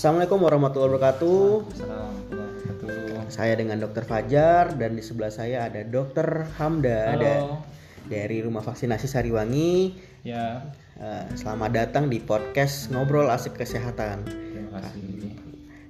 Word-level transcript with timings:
Assalamualaikum 0.00 0.40
warahmatullahi 0.48 0.96
wabarakatuh. 0.96 1.44
Assalamualaikum 1.76 2.32
warahmatullahi 2.40 3.00
wabarakatuh. 3.04 3.36
Saya 3.36 3.52
dengan 3.52 3.76
Dokter 3.84 4.04
Fajar 4.08 4.64
dan 4.80 4.96
di 4.96 5.04
sebelah 5.04 5.28
saya 5.28 5.68
ada 5.68 5.84
Dokter 5.84 6.48
Hamda 6.56 7.00
Halo. 7.04 7.20
da- 7.20 7.60
dari 8.08 8.40
Rumah 8.40 8.64
Vaksinasi 8.64 9.04
Sariwangi. 9.04 10.00
Ya, 10.24 10.72
Eh, 10.96 11.24
selamat 11.36 11.76
datang 11.76 12.08
di 12.08 12.16
podcast 12.16 12.88
Ngobrol 12.88 13.28
Asik 13.28 13.60
Kesehatan. 13.60 14.24
terima 14.24 14.80
kasih. 14.80 15.36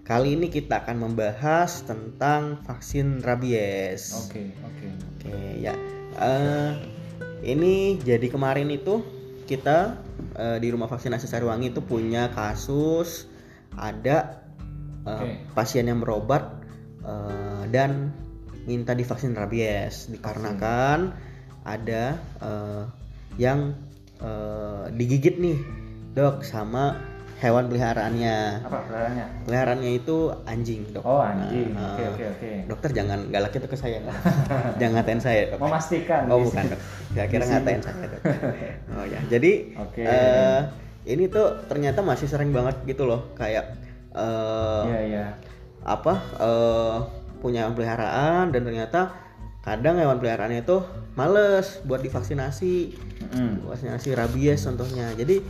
Kali 0.03 0.35
ini 0.35 0.51
kita 0.51 0.83
akan 0.83 1.07
membahas 1.07 1.87
tentang 1.87 2.67
vaksin 2.67 3.23
rabies. 3.23 4.27
Oke, 4.27 4.51
oke. 4.59 4.87
Oke, 4.91 5.39
ya. 5.63 5.79
Eh, 6.19 6.71
ini 7.47 7.95
jadi 8.03 8.27
kemarin 8.27 8.75
itu 8.75 9.07
kita 9.47 10.03
eh, 10.35 10.59
di 10.59 10.67
rumah 10.75 10.91
vaksinasi 10.91 11.31
Sariwangi 11.31 11.71
itu 11.71 11.79
punya 11.79 12.27
kasus 12.35 13.31
ada 13.79 14.43
eh, 15.07 15.11
Oke. 15.11 15.31
pasien 15.55 15.87
yang 15.87 16.03
berobat 16.03 16.47
eh, 17.05 17.63
dan 17.71 18.11
minta 18.67 18.93
divaksin 18.93 19.33
rabies 19.33 20.11
dikarenakan 20.11 21.15
ada 21.65 22.19
eh, 22.43 22.85
yang 23.39 23.75
eh, 24.21 24.85
digigit 24.95 25.39
nih 25.39 25.59
dok 26.11 26.43
sama 26.43 26.99
hewan 27.41 27.73
peliharaannya. 27.73 28.69
Apa 28.69 28.79
peliharaannya? 28.85 29.25
Peliharaannya 29.49 29.91
itu 29.97 30.17
anjing 30.45 30.85
dok. 30.93 31.03
Oh, 31.09 31.25
anjing. 31.25 31.73
Nah, 31.73 31.97
Oke, 31.97 32.05
oke, 32.13 32.25
oke. 32.37 32.51
Dokter 32.69 32.91
jangan 32.93 33.19
galak 33.33 33.57
itu 33.57 33.65
ke 33.67 33.77
saya. 33.81 33.99
jangan 34.81 35.01
ngatain 35.01 35.21
saya, 35.25 35.41
Dok. 35.57 35.59
Memastikan. 35.65 36.29
Oh, 36.29 36.45
bukan. 36.45 36.65
Dok. 36.69 36.81
Saya 37.17 37.27
kira 37.33 37.45
ngatain 37.49 37.81
saya, 37.81 38.05
Dok. 38.13 38.23
Oh 38.93 39.05
ya. 39.09 39.21
Jadi 39.33 39.53
Oke. 39.81 40.05
eh, 40.05 40.61
ini 41.05 41.27
tuh 41.27 41.65
ternyata 41.67 42.01
masih 42.01 42.29
sering 42.29 42.51
banget 42.51 42.77
gitu 42.85 43.09
loh, 43.09 43.33
kayak 43.35 43.77
eh 44.11 44.85
Iya, 44.85 45.01
iya. 45.07 45.27
apa 45.81 46.15
eh 46.37 46.97
punya 47.41 47.65
hewan 47.65 47.73
peliharaan 47.73 48.53
dan 48.53 48.63
ternyata 48.69 49.17
kadang 49.61 49.97
hewan 49.97 50.17
peliharaannya 50.17 50.61
itu 50.61 50.81
males 51.17 51.81
buat 51.85 52.01
divaksinasi 52.01 52.97
Mm-mm. 53.23 53.65
vaksinasi 53.69 54.13
rabies 54.13 54.65
contohnya 54.65 55.13
jadi 55.15 55.41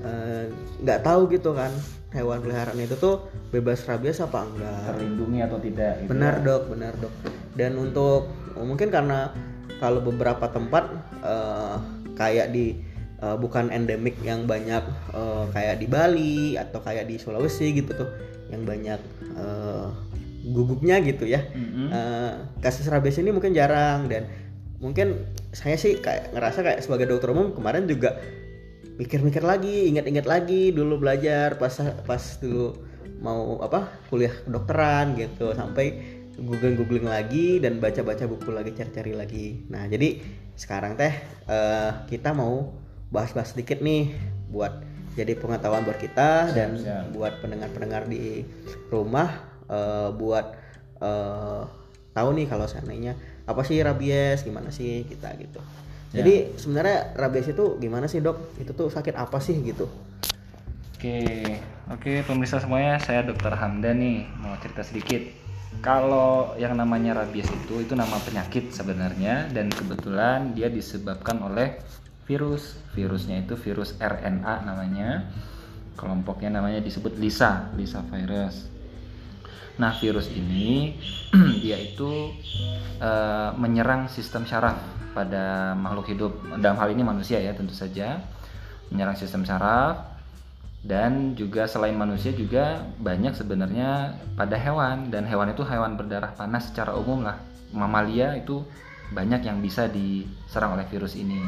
eh, 0.00 0.44
nggak 0.80 1.00
tahu 1.00 1.28
gitu 1.28 1.52
kan 1.52 1.68
hewan 2.12 2.40
peliharaan 2.40 2.76
itu 2.76 2.96
tuh 2.96 3.28
bebas 3.50 3.84
rabies 3.84 4.20
apa 4.20 4.44
enggak 4.44 4.84
Terlindungi 4.94 5.38
atau 5.42 5.58
tidak? 5.60 5.92
gitu 6.00 6.08
benar 6.12 6.34
ya. 6.38 6.44
dok 6.44 6.62
benar 6.72 6.92
dok 6.96 7.14
dan 7.56 7.72
untuk 7.76 8.28
mungkin 8.56 8.88
karena 8.88 9.32
kalau 9.80 10.00
beberapa 10.00 10.48
tempat 10.48 10.84
eh, 11.24 11.76
kayak 12.14 12.52
di 12.52 12.78
eh, 13.24 13.36
bukan 13.40 13.72
endemik 13.72 14.20
yang 14.20 14.44
banyak 14.44 14.84
eh, 15.16 15.44
kayak 15.56 15.80
di 15.80 15.86
Bali 15.88 16.60
atau 16.60 16.84
kayak 16.84 17.08
di 17.08 17.16
Sulawesi 17.16 17.72
gitu 17.72 17.96
tuh 17.96 18.10
yang 18.52 18.68
banyak 18.68 19.00
eh, 19.32 19.88
gugupnya 20.44 21.00
gitu 21.00 21.24
ya 21.24 21.40
Mm-mm. 21.56 21.88
Eh, 21.88 22.32
kasus 22.60 22.84
rabies 22.92 23.16
ini 23.16 23.32
mungkin 23.32 23.56
jarang 23.56 24.12
dan 24.12 24.28
mungkin 24.84 25.24
saya 25.56 25.80
sih 25.80 25.96
kayak 25.96 26.36
ngerasa 26.36 26.60
kayak 26.60 26.80
sebagai 26.84 27.08
dokter 27.08 27.32
umum 27.32 27.56
kemarin 27.56 27.88
juga 27.88 28.20
mikir-mikir 29.00 29.40
lagi 29.40 29.88
ingat-ingat 29.88 30.28
lagi 30.28 30.70
dulu 30.70 31.00
belajar 31.00 31.56
pas 31.56 31.72
pas 32.04 32.22
dulu 32.38 32.76
mau 33.24 33.58
apa 33.64 33.88
kuliah 34.12 34.30
kedokteran 34.44 35.16
gitu 35.16 35.56
sampai 35.56 36.20
googling 36.36 36.76
googling 36.76 37.08
lagi 37.08 37.62
dan 37.62 37.80
baca-baca 37.80 38.28
buku 38.28 38.50
lagi 38.52 38.76
cari-cari 38.76 39.12
lagi 39.16 39.46
nah 39.72 39.88
jadi 39.88 40.20
sekarang 40.54 41.00
teh 41.00 41.14
eh, 41.48 41.90
kita 42.10 42.36
mau 42.36 42.83
bahas-bahas 43.12 43.56
sedikit 43.56 43.80
nih 43.80 44.14
buat 44.48 44.84
jadi 45.14 45.38
pengetahuan 45.38 45.86
buat 45.86 45.98
kita 45.98 46.52
dan 46.52 46.74
siap. 46.78 47.14
buat 47.14 47.38
pendengar-pendengar 47.38 48.10
di 48.10 48.42
rumah 48.90 49.30
eh, 49.70 50.10
buat 50.14 50.46
eh, 50.98 51.62
tahu 52.14 52.28
nih 52.38 52.46
kalau 52.46 52.66
seandainya 52.66 53.14
apa 53.44 53.60
sih 53.66 53.78
rabies 53.82 54.42
gimana 54.42 54.72
sih 54.72 55.04
kita 55.04 55.34
gitu. 55.36 55.60
Jadi 56.14 56.54
sebenarnya 56.54 57.18
rabies 57.18 57.50
itu 57.50 57.74
gimana 57.82 58.06
sih 58.06 58.22
dok? 58.22 58.54
Itu 58.62 58.70
tuh 58.70 58.86
sakit 58.86 59.18
apa 59.18 59.42
sih 59.42 59.58
gitu? 59.66 59.90
Oke, 60.94 61.42
oke 61.90 62.22
pemirsa 62.22 62.62
semuanya, 62.62 63.02
saya 63.02 63.26
Dokter 63.26 63.50
Hamda 63.50 63.90
nih. 63.90 64.22
Mau 64.38 64.54
cerita 64.62 64.86
sedikit. 64.86 65.26
Kalau 65.82 66.54
yang 66.54 66.78
namanya 66.78 67.18
rabies 67.18 67.50
itu 67.50 67.82
itu 67.82 67.98
nama 67.98 68.14
penyakit 68.22 68.70
sebenarnya 68.70 69.50
dan 69.50 69.68
kebetulan 69.74 70.54
dia 70.54 70.70
disebabkan 70.70 71.42
oleh 71.42 71.82
virus. 72.24 72.76
Virusnya 72.92 73.44
itu 73.44 73.54
virus 73.56 73.96
RNA 74.00 74.64
namanya. 74.64 75.28
Kelompoknya 75.94 76.50
namanya 76.50 76.82
disebut 76.82 77.16
Lisa, 77.16 77.70
Lisa 77.78 78.02
virus. 78.10 78.66
Nah, 79.74 79.90
virus 79.98 80.30
ini 80.30 80.98
dia 81.62 81.78
itu 81.78 82.30
eh, 82.98 83.50
menyerang 83.58 84.06
sistem 84.10 84.46
syaraf 84.46 84.78
pada 85.14 85.74
makhluk 85.78 86.10
hidup. 86.10 86.32
Dalam 86.58 86.78
hal 86.78 86.90
ini 86.90 87.02
manusia 87.06 87.38
ya, 87.38 87.54
tentu 87.54 87.74
saja. 87.74 88.22
Menyerang 88.90 89.18
sistem 89.18 89.42
syaraf 89.46 90.14
dan 90.84 91.32
juga 91.32 91.64
selain 91.64 91.96
manusia 91.96 92.28
juga 92.36 92.84
banyak 93.00 93.32
sebenarnya 93.32 94.20
pada 94.36 94.60
hewan 94.60 95.08
dan 95.08 95.24
hewan 95.24 95.56
itu 95.56 95.64
hewan 95.64 95.96
berdarah 95.96 96.36
panas 96.36 96.68
secara 96.68 96.92
umum 96.92 97.24
lah. 97.24 97.40
Mamalia 97.72 98.36
itu 98.36 98.60
banyak 99.10 99.40
yang 99.42 99.58
bisa 99.58 99.84
diserang 99.86 100.72
oleh 100.72 100.86
virus 100.86 101.12
ini. 101.14 101.42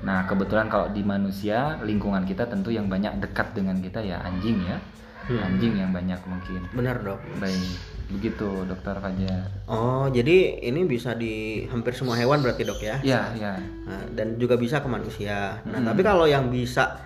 Nah, 0.00 0.24
kebetulan 0.24 0.68
kalau 0.68 0.88
di 0.88 1.00
manusia, 1.00 1.80
lingkungan 1.80 2.22
kita 2.22 2.44
tentu 2.44 2.68
yang 2.68 2.86
banyak 2.86 3.16
dekat 3.18 3.52
dengan 3.52 3.78
kita 3.78 3.98
ya 3.98 4.20
anjing 4.20 4.60
ya. 4.60 4.76
Anjing 5.24 5.72
yang 5.74 5.88
banyak 5.88 6.20
mungkin. 6.22 6.68
benar 6.68 7.00
dok 7.00 7.16
Baik, 7.40 7.80
begitu 8.12 8.44
Dokter 8.68 8.92
Fajar. 8.94 9.48
oh 9.64 10.04
jadi 10.06 10.60
ini 10.60 10.84
bisa 10.84 11.16
di 11.16 11.64
hampir 11.64 11.96
semua 11.96 12.12
hewan 12.12 12.44
berarti 12.44 12.60
dok 12.60 12.76
ya 12.78 13.00
Ya, 13.00 13.32
ya. 13.32 13.56
Nah, 13.88 14.04
dan 14.12 14.36
juga 14.36 14.60
bisa 14.60 14.84
ke 14.84 14.88
manusia 14.90 15.64
nah 15.64 15.80
Hmm. 15.80 15.88
tapi 15.88 16.04
kalau 16.04 16.28
yang 16.28 16.52
bisa 16.52 17.00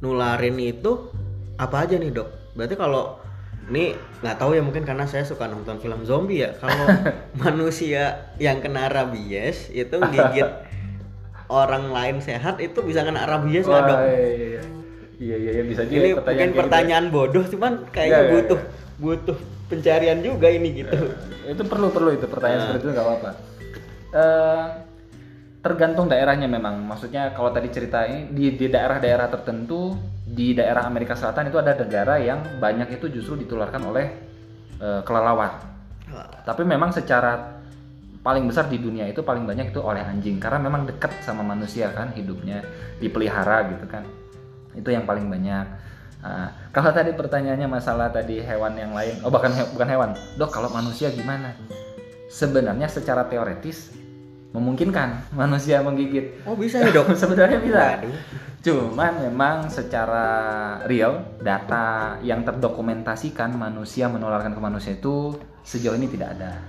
nularin 0.00 0.58
itu 0.58 1.14
apa 1.54 1.86
aja 1.86 1.94
nih 1.94 2.10
dok 2.10 2.58
berarti 2.58 2.74
kalau 2.74 3.21
ini 3.64 3.94
nggak 4.20 4.36
tahu 4.36 4.54
ya 4.54 4.62
mungkin 4.62 4.82
karena 4.82 5.06
saya 5.06 5.22
suka 5.22 5.46
nonton 5.46 5.78
film 5.78 6.02
zombie 6.02 6.42
ya 6.42 6.50
kalau 6.56 6.86
manusia 7.42 8.32
yang 8.36 8.58
kena 8.58 8.88
rabies 8.88 9.70
itu 9.70 9.96
gigit 10.10 10.48
orang 11.62 11.92
lain 11.92 12.16
sehat 12.18 12.58
itu 12.58 12.82
bisa 12.82 13.02
kena 13.02 13.22
rabies 13.22 13.62
nggak 13.62 13.82
dok 13.84 13.98
iya, 14.00 14.16
iya. 14.16 14.62
Iya, 15.22 15.36
iya, 15.38 15.50
iya, 15.54 15.62
bisa 15.62 15.86
juga 15.86 15.94
ini 15.94 16.08
ya 16.08 16.14
mungkin 16.18 16.26
kayak 16.26 16.38
gitu 16.42 16.50
ya. 16.50 16.60
pertanyaan 16.66 17.04
bodoh 17.08 17.44
cuman 17.46 17.72
kayaknya 17.88 18.10
Nggak, 18.10 18.22
nggak, 18.22 18.34
butuh 18.34 18.60
butuh 18.98 19.38
pencarian 19.68 20.18
juga 20.18 20.48
ini 20.50 20.68
gitu 20.74 20.96
itu 21.44 21.62
perlu 21.62 21.86
perlu 21.88 22.10
itu 22.10 22.26
pertanyaan 22.26 22.58
Nah. 22.58 22.66
seperti 22.68 22.82
itu 22.82 22.92
nggak 22.92 23.06
apa-apa 23.06 23.30
Eh, 24.12 24.66
tergantung 25.62 26.10
daerahnya 26.10 26.50
memang. 26.50 26.82
Maksudnya 26.82 27.30
kalau 27.32 27.54
tadi 27.54 27.70
ceritain 27.70 28.34
di 28.34 28.58
di 28.58 28.66
daerah-daerah 28.66 29.30
tertentu 29.30 29.94
di 30.26 30.52
daerah 30.58 30.84
Amerika 30.90 31.14
Selatan 31.14 31.48
itu 31.48 31.56
ada 31.62 31.78
negara 31.78 32.18
yang 32.18 32.58
banyak 32.58 32.98
itu 32.98 33.06
justru 33.08 33.38
ditularkan 33.46 33.80
oleh 33.86 34.06
eh, 34.82 35.00
kelelawar. 35.06 35.62
Tapi 36.44 36.62
memang 36.66 36.92
secara 36.92 37.62
paling 38.20 38.44
besar 38.44 38.68
di 38.68 38.76
dunia 38.76 39.08
itu 39.08 39.24
paling 39.24 39.46
banyak 39.46 39.70
itu 39.70 39.80
oleh 39.80 40.02
anjing. 40.02 40.42
Karena 40.42 40.58
memang 40.60 40.84
dekat 40.84 41.22
sama 41.22 41.46
manusia 41.46 41.94
kan 41.94 42.10
hidupnya 42.12 42.66
dipelihara 42.98 43.70
gitu 43.70 43.86
kan. 43.86 44.02
Itu 44.74 44.90
yang 44.90 45.06
paling 45.06 45.30
banyak. 45.30 45.66
Nah, 46.22 46.54
kalau 46.70 46.94
tadi 46.94 47.10
pertanyaannya 47.14 47.66
masalah 47.66 48.06
tadi 48.14 48.38
hewan 48.38 48.78
yang 48.78 48.94
lain 48.94 49.18
oh 49.26 49.30
bahkan 49.30 49.50
he- 49.54 49.70
bukan 49.74 49.88
hewan. 49.90 50.10
Dok 50.38 50.50
kalau 50.50 50.70
manusia 50.70 51.10
gimana? 51.10 51.54
Sebenarnya 52.30 52.86
secara 52.86 53.26
teoretis 53.26 54.01
memungkinkan 54.52 55.32
manusia 55.32 55.80
menggigit 55.80 56.44
oh 56.44 56.56
bisa 56.56 56.80
ya 56.80 56.92
dok 56.92 57.16
sebenarnya 57.20 57.58
bisa 57.60 57.80
Waduh. 58.00 58.16
Cuman 58.62 59.26
memang 59.26 59.66
secara 59.66 60.26
real 60.86 61.18
data 61.42 62.14
yang 62.22 62.46
terdokumentasikan 62.46 63.58
manusia 63.58 64.06
menularkan 64.06 64.54
ke 64.54 64.60
manusia 64.62 64.94
itu 64.94 65.34
sejauh 65.66 65.98
ini 65.98 66.06
tidak 66.06 66.38
ada. 66.38 66.62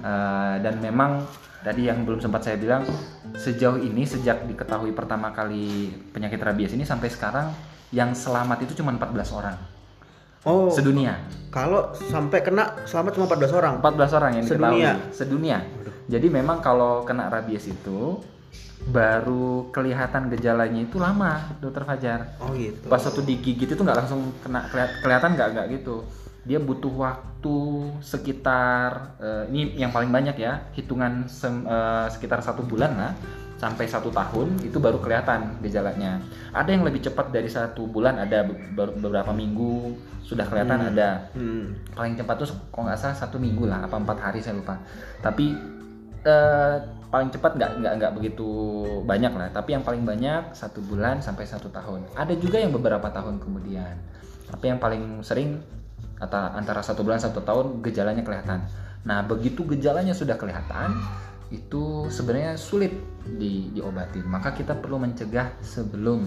Eh, 0.00 0.54
dan 0.64 0.80
memang 0.80 1.20
tadi 1.60 1.92
yang 1.92 2.08
belum 2.08 2.24
sempat 2.24 2.48
saya 2.48 2.56
bilang 2.56 2.88
sejauh 3.36 3.76
ini 3.84 4.08
sejak 4.08 4.48
diketahui 4.48 4.96
pertama 4.96 5.36
kali 5.36 5.92
penyakit 6.16 6.40
rabies 6.40 6.72
ini 6.72 6.88
sampai 6.88 7.12
sekarang 7.12 7.52
yang 7.92 8.16
selamat 8.16 8.64
itu 8.64 8.80
cuma 8.80 8.96
14 8.96 9.36
orang 9.36 9.56
oh 10.44 10.68
sedunia. 10.68 11.18
kalau 11.48 11.90
sampai 11.92 12.40
kena 12.40 12.82
selamat 12.82 13.10
cuma 13.12 13.26
14 13.28 13.52
orang 13.52 13.72
14 13.78 14.16
orang 14.16 14.30
yang 14.32 14.44
diketahui 14.44 14.80
Sedunia? 14.80 14.94
sedunia. 15.12 15.58
Jadi 16.04 16.26
memang 16.28 16.58
kalau 16.58 17.02
kena 17.02 17.28
rabies 17.28 17.66
itu 17.66 18.18
baru 18.84 19.70
kelihatan 19.70 20.26
gejalanya 20.28 20.82
itu 20.82 20.98
lama, 20.98 21.54
Dokter 21.56 21.86
Fajar. 21.86 22.34
oh 22.42 22.50
gitu 22.52 22.90
pas 22.90 22.98
waktu 22.98 23.22
digigit 23.22 23.70
itu 23.70 23.78
nggak 23.78 23.94
langsung 23.96 24.34
kena 24.40 24.66
kelihat- 24.66 24.94
kelihatan 25.00 25.30
nggak 25.32 25.48
nggak 25.54 25.66
gitu 25.72 25.96
dia 26.42 26.58
butuh 26.58 26.90
waktu 26.90 27.56
sekitar 28.02 29.14
eh, 29.16 29.44
ini 29.46 29.78
yang 29.78 29.94
paling 29.94 30.10
banyak 30.10 30.34
ya 30.34 30.66
hitungan 30.72 31.30
sem- 31.30 31.62
eh, 31.62 32.06
sekitar 32.10 32.42
satu 32.42 32.66
bulan 32.66 32.90
lah 32.92 33.12
sampai 33.62 33.86
satu 33.86 34.10
tahun 34.10 34.58
itu 34.66 34.82
baru 34.82 34.98
kelihatan 34.98 35.62
gejalanya. 35.62 36.18
Ada 36.50 36.74
yang 36.74 36.82
lebih 36.82 36.98
cepat 36.98 37.30
dari 37.30 37.46
satu 37.46 37.86
bulan 37.86 38.18
ada 38.18 38.42
be- 38.42 38.58
ber- 38.74 38.98
beberapa 38.98 39.30
minggu 39.30 39.94
sudah 40.26 40.42
kelihatan 40.50 40.90
ada. 40.90 41.30
Hmm. 41.30 41.70
paling 41.94 42.18
cepat 42.18 42.42
tuh 42.42 42.50
kalau 42.74 42.90
nggak 42.90 42.98
salah 42.98 43.14
satu 43.14 43.38
minggu 43.38 43.70
lah 43.70 43.86
apa 43.86 43.94
empat 44.02 44.18
hari 44.18 44.42
saya 44.42 44.58
lupa. 44.58 44.82
Tapi 45.22 45.54
eh, 46.26 46.76
paling 47.06 47.30
cepat 47.30 47.54
nggak 47.54 47.70
nggak 47.78 47.92
nggak 48.02 48.12
begitu 48.18 48.50
banyak 49.06 49.30
lah. 49.30 49.46
Tapi 49.54 49.78
yang 49.78 49.86
paling 49.86 50.02
banyak 50.02 50.58
satu 50.58 50.82
bulan 50.82 51.22
sampai 51.22 51.46
satu 51.46 51.70
tahun. 51.70 52.02
Ada 52.18 52.34
juga 52.42 52.58
yang 52.58 52.74
beberapa 52.74 53.14
tahun 53.14 53.38
kemudian. 53.38 53.94
Tapi 54.50 54.74
yang 54.74 54.82
paling 54.82 55.22
sering 55.22 55.62
kata 56.18 56.58
antara 56.58 56.82
satu 56.82 57.06
bulan 57.06 57.22
satu 57.22 57.38
tahun 57.46 57.78
gejalanya 57.78 58.26
kelihatan. 58.26 58.66
Nah 59.06 59.22
begitu 59.22 59.62
gejalanya 59.70 60.18
sudah 60.18 60.34
kelihatan 60.34 60.98
itu 61.52 62.08
sebenarnya 62.08 62.56
sulit 62.56 62.96
di, 63.36 63.68
diobatin 63.76 64.24
maka 64.24 64.56
kita 64.56 64.72
perlu 64.80 64.96
mencegah 64.96 65.52
sebelum 65.60 66.24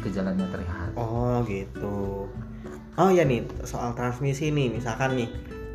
gejalanya 0.00 0.48
terlihat 0.50 0.90
Oh 0.98 1.44
gitu. 1.46 2.26
Oh 2.94 3.10
ya 3.10 3.26
nih 3.26 3.46
soal 3.66 3.94
transmisi 3.94 4.50
nih 4.50 4.72
misalkan 4.72 5.18
nih 5.18 5.28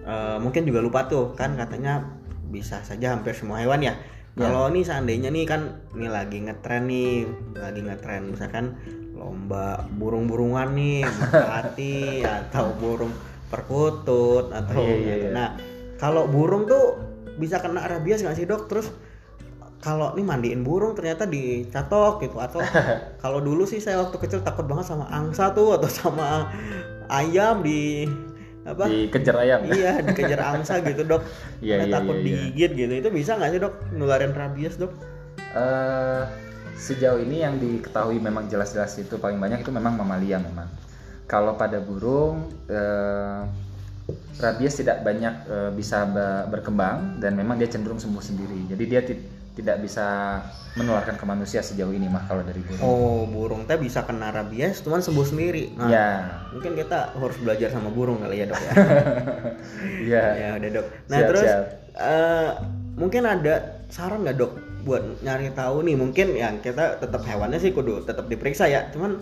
eh, 0.03 0.37
mungkin 0.41 0.65
juga 0.65 0.79
lupa 0.81 1.05
tuh 1.07 1.37
kan 1.37 1.55
katanya 1.55 2.03
bisa 2.49 2.81
saja 2.81 3.13
hampir 3.15 3.37
semua 3.37 3.61
hewan 3.61 3.83
ya. 3.85 3.93
Ya. 4.39 4.47
Kalau 4.47 4.71
nih 4.71 4.83
seandainya 4.87 5.29
nih 5.29 5.45
kan 5.45 5.83
ini 5.93 6.07
lagi 6.07 6.39
ngetren 6.39 6.87
nih, 6.87 7.27
lagi 7.59 7.81
ngetren 7.83 8.31
misalkan 8.31 8.79
lomba 9.13 9.83
burung-burungan 9.99 10.71
nih, 10.79 11.03
merpati 11.19 12.23
atau 12.23 12.71
burung 12.79 13.11
perkutut 13.51 14.53
atau 14.53 14.79
Iya, 14.79 14.95
iya, 14.95 15.15
iya. 15.27 15.29
Nah, 15.35 15.47
kalau 15.99 16.29
burung 16.31 16.69
tuh 16.69 16.95
bisa 17.39 17.63
kena 17.63 17.87
rabies 17.87 18.21
nggak 18.21 18.37
sih, 18.37 18.45
Dok? 18.45 18.67
Terus 18.67 18.91
kalau 19.79 20.11
nih 20.11 20.27
mandiin 20.27 20.61
burung 20.67 20.91
ternyata 20.91 21.23
dicatok 21.23 22.27
gitu 22.27 22.35
atau 22.37 22.59
kalau 23.23 23.39
dulu 23.39 23.63
sih 23.63 23.79
saya 23.79 24.03
waktu 24.03 24.19
kecil 24.19 24.43
takut 24.43 24.67
banget 24.67 24.91
sama 24.91 25.07
angsa 25.07 25.55
tuh 25.55 25.79
atau 25.79 25.87
sama 25.87 26.51
ayam 27.07 27.63
di 27.63 28.03
apa 28.67 28.91
dikejar 28.91 29.39
ayam 29.39 29.63
iya 29.71 30.03
dikejar 30.03 30.43
angsa 30.43 30.83
gitu 30.83 31.07
dok 31.07 31.23
Iya, 31.63 31.87
iya, 31.87 31.95
takut 31.95 32.19
iya, 32.19 32.27
iya. 32.27 32.27
digigit 32.27 32.71
gitu 32.75 32.93
itu 32.99 33.09
bisa 33.15 33.39
nggak 33.39 33.55
sih 33.55 33.59
dok 33.63 33.73
nularin 33.95 34.35
rabies 34.35 34.75
dok 34.75 34.91
Eh, 35.49 36.23
sejauh 36.77 37.17
ini 37.25 37.41
yang 37.41 37.57
diketahui 37.57 38.21
memang 38.21 38.45
jelas-jelas 38.45 38.93
itu 39.01 39.17
paling 39.17 39.41
banyak 39.41 39.65
itu 39.65 39.73
memang 39.73 39.97
mamalia 39.97 40.37
memang. 40.37 40.69
Kalau 41.25 41.57
pada 41.57 41.81
burung 41.81 42.53
eh, 42.69 43.41
rabies 44.35 44.73
tidak 44.75 45.01
banyak 45.01 45.33
eh, 45.45 45.71
bisa 45.71 46.05
be- 46.05 46.45
berkembang 46.49 47.17
dan 47.17 47.33
memang 47.33 47.55
dia 47.55 47.67
cenderung 47.67 47.97
sembuh 47.97 48.19
sendiri. 48.19 48.67
Jadi 48.67 48.83
dia 48.85 49.01
ti- 49.01 49.21
tidak 49.51 49.81
bisa 49.81 50.39
menularkan 50.73 51.13
ke 51.13 51.25
manusia 51.25 51.59
sejauh 51.59 51.91
ini 51.91 52.07
mah 52.07 52.23
kalau 52.23 52.39
dari 52.41 52.61
burung. 52.61 52.79
oh 52.79 53.21
burung 53.25 53.61
teh 53.65 53.75
bisa 53.75 54.01
kena 54.01 54.31
rabies 54.31 54.79
cuman 54.79 55.03
sembuh 55.03 55.25
sendiri 55.25 55.75
nah 55.75 55.89
Ya, 55.89 56.07
mungkin 56.49 56.79
kita 56.79 57.11
harus 57.11 57.35
belajar 57.37 57.67
sama 57.67 57.91
burung 57.91 58.23
kali 58.23 58.39
ya 58.39 58.47
dok 58.47 58.55
ya 58.55 58.71
ya. 60.13 60.23
ya 60.31 60.49
udah 60.55 60.69
dok 60.71 60.87
nah 61.05 61.17
Siap, 61.17 61.27
terus 61.27 61.43
siap. 61.43 61.63
eh, 61.97 62.49
mungkin 62.95 63.23
ada 63.25 63.55
saran 63.87 64.23
nggak 64.23 64.37
dok 64.37 64.53
buat 64.79 65.03
nyari 65.19 65.51
tahu 65.51 65.83
nih 65.83 65.95
mungkin 65.97 66.27
yang 66.31 66.55
kita 66.57 66.95
tetap 66.97 67.19
hewannya 67.21 67.59
sih 67.59 67.75
kudu 67.75 68.07
tetap 68.07 68.25
diperiksa 68.25 68.63
ya 68.65 68.87
cuman 68.89 69.19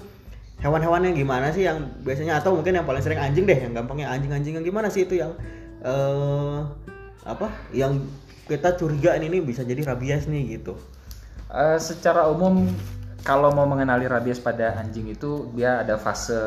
hewan-hewannya 0.62 1.14
gimana 1.14 1.54
sih 1.54 1.70
yang 1.70 1.86
biasanya? 2.02 2.42
Atau 2.42 2.58
mungkin 2.58 2.78
yang 2.78 2.86
paling 2.86 3.04
sering 3.04 3.22
anjing 3.22 3.46
deh 3.46 3.58
yang 3.58 3.74
gampangnya 3.78 4.10
anjing-anjing 4.10 4.58
yang 4.58 4.66
gimana 4.66 4.90
sih 4.90 5.06
itu 5.06 5.22
yang 5.22 5.38
eh 5.86 6.60
apa? 7.28 7.48
Yang 7.76 8.08
kita 8.48 8.80
curiga 8.80 9.14
ini 9.20 9.44
bisa 9.44 9.62
jadi 9.62 9.84
rabies 9.84 10.26
nih 10.26 10.58
gitu. 10.60 10.80
Eh, 11.52 11.80
secara 11.80 12.28
umum 12.32 12.68
kalau 13.22 13.52
mau 13.52 13.68
mengenali 13.68 14.08
rabies 14.08 14.40
pada 14.40 14.80
anjing 14.80 15.12
itu 15.12 15.52
dia 15.52 15.84
ada 15.84 16.00
fase 16.00 16.40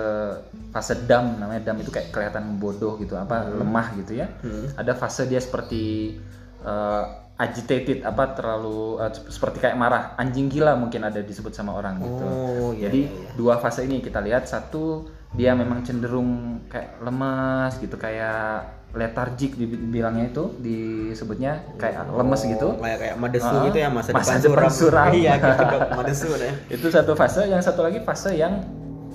fase 0.72 0.94
dam. 1.06 1.36
Namanya 1.38 1.70
dam 1.70 1.76
itu 1.78 1.92
kayak 1.92 2.10
kelihatan 2.10 2.56
bodoh 2.56 2.96
gitu 2.98 3.14
apa 3.14 3.46
lemah 3.46 3.94
gitu 4.00 4.18
ya. 4.18 4.26
Ada 4.74 4.96
fase 4.96 5.28
dia 5.28 5.38
seperti 5.38 6.16
eh, 6.64 7.04
agitated 7.40 8.04
apa 8.04 8.36
terlalu 8.36 9.00
eh, 9.00 9.12
seperti 9.26 9.58
kayak 9.58 9.74
marah. 9.74 10.12
Anjing 10.14 10.46
gila 10.46 10.76
mungkin 10.76 11.00
ada 11.02 11.24
disebut 11.24 11.50
sama 11.50 11.72
orang 11.72 11.96
gitu. 11.98 12.24
Oh 12.24 12.70
iya 12.76 12.92
jadi 12.92 13.08
dua 13.34 13.56
fase 13.56 13.88
ini 13.88 13.98
kita 13.98 14.20
lihat. 14.20 14.44
Satu 14.44 15.08
dia 15.32 15.56
memang 15.56 15.80
cenderung 15.80 16.60
kayak 16.68 17.00
lemas 17.00 17.78
gitu 17.78 17.96
kayak 17.96 18.76
letargik 18.90 19.54
dibilangnya 19.54 20.34
itu 20.34 20.50
disebutnya 20.58 21.62
kayak 21.78 22.10
lemes 22.10 22.42
gitu. 22.42 22.74
kayak 22.76 22.98
kayak 22.98 23.16
madesu 23.16 23.46
Ah, 23.46 23.62
gitu 23.70 23.78
ya 23.78 23.86
masa, 23.86 24.10
masa 24.10 24.34
depan, 24.34 24.42
depan 24.42 24.66
suram, 24.66 24.70
suram. 24.74 25.10
iya 25.14 25.32
gitu 25.38 25.64
madesu 25.98 26.26
ya. 26.34 26.52
Itu 26.68 26.86
satu 26.90 27.14
fase. 27.14 27.46
Yang 27.46 27.70
satu 27.70 27.86
lagi 27.86 28.02
fase 28.02 28.34
yang 28.34 28.66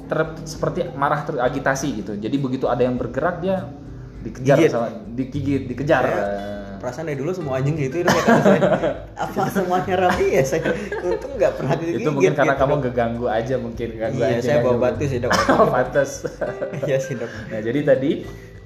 ter, 0.08 0.18
seperti 0.48 0.88
marah 0.96 1.28
teragitasi 1.28 1.88
gitu. 2.02 2.16
Jadi 2.16 2.36
begitu 2.40 2.66
ada 2.66 2.82
yang 2.82 2.96
bergerak 2.96 3.44
dia 3.44 3.68
dikejar 4.24 4.58
Gigit. 4.58 4.72
sama 4.72 4.88
digigit 5.14 5.62
dikejar. 5.68 6.04
Ya. 6.08 6.24
Perasaan 6.86 7.10
dari 7.10 7.18
dulu 7.18 7.34
semua 7.34 7.58
anjing 7.58 7.74
gitu 7.82 8.06
ya 8.06 8.14
kata 8.14 8.34
saya. 8.46 8.62
apa 9.18 9.42
semuanya 9.58 9.96
rabies 10.06 10.54
saya 10.54 10.70
untung 11.02 11.34
nggak 11.34 11.58
pernah 11.58 11.74
digigit 11.82 12.06
itu 12.06 12.10
mungkin 12.14 12.34
karena 12.38 12.54
gitu, 12.54 12.62
kamu 12.62 12.74
Dok. 12.78 12.84
keganggu 12.86 13.26
aja 13.26 13.56
mungkin 13.58 13.88
ganggu 13.98 14.22
iya 14.22 14.38
aja 14.38 14.42
saya 14.46 14.58
bawa 14.62 14.78
batu 14.78 15.04
sih 15.10 15.18
dok. 15.18 15.34
Oh 15.56 15.66
pantes. 15.66 16.12
Iya 16.86 16.98
sih 17.02 17.18
dok. 17.18 17.32
Nah 17.50 17.60
jadi 17.66 17.80
tadi 17.82 18.12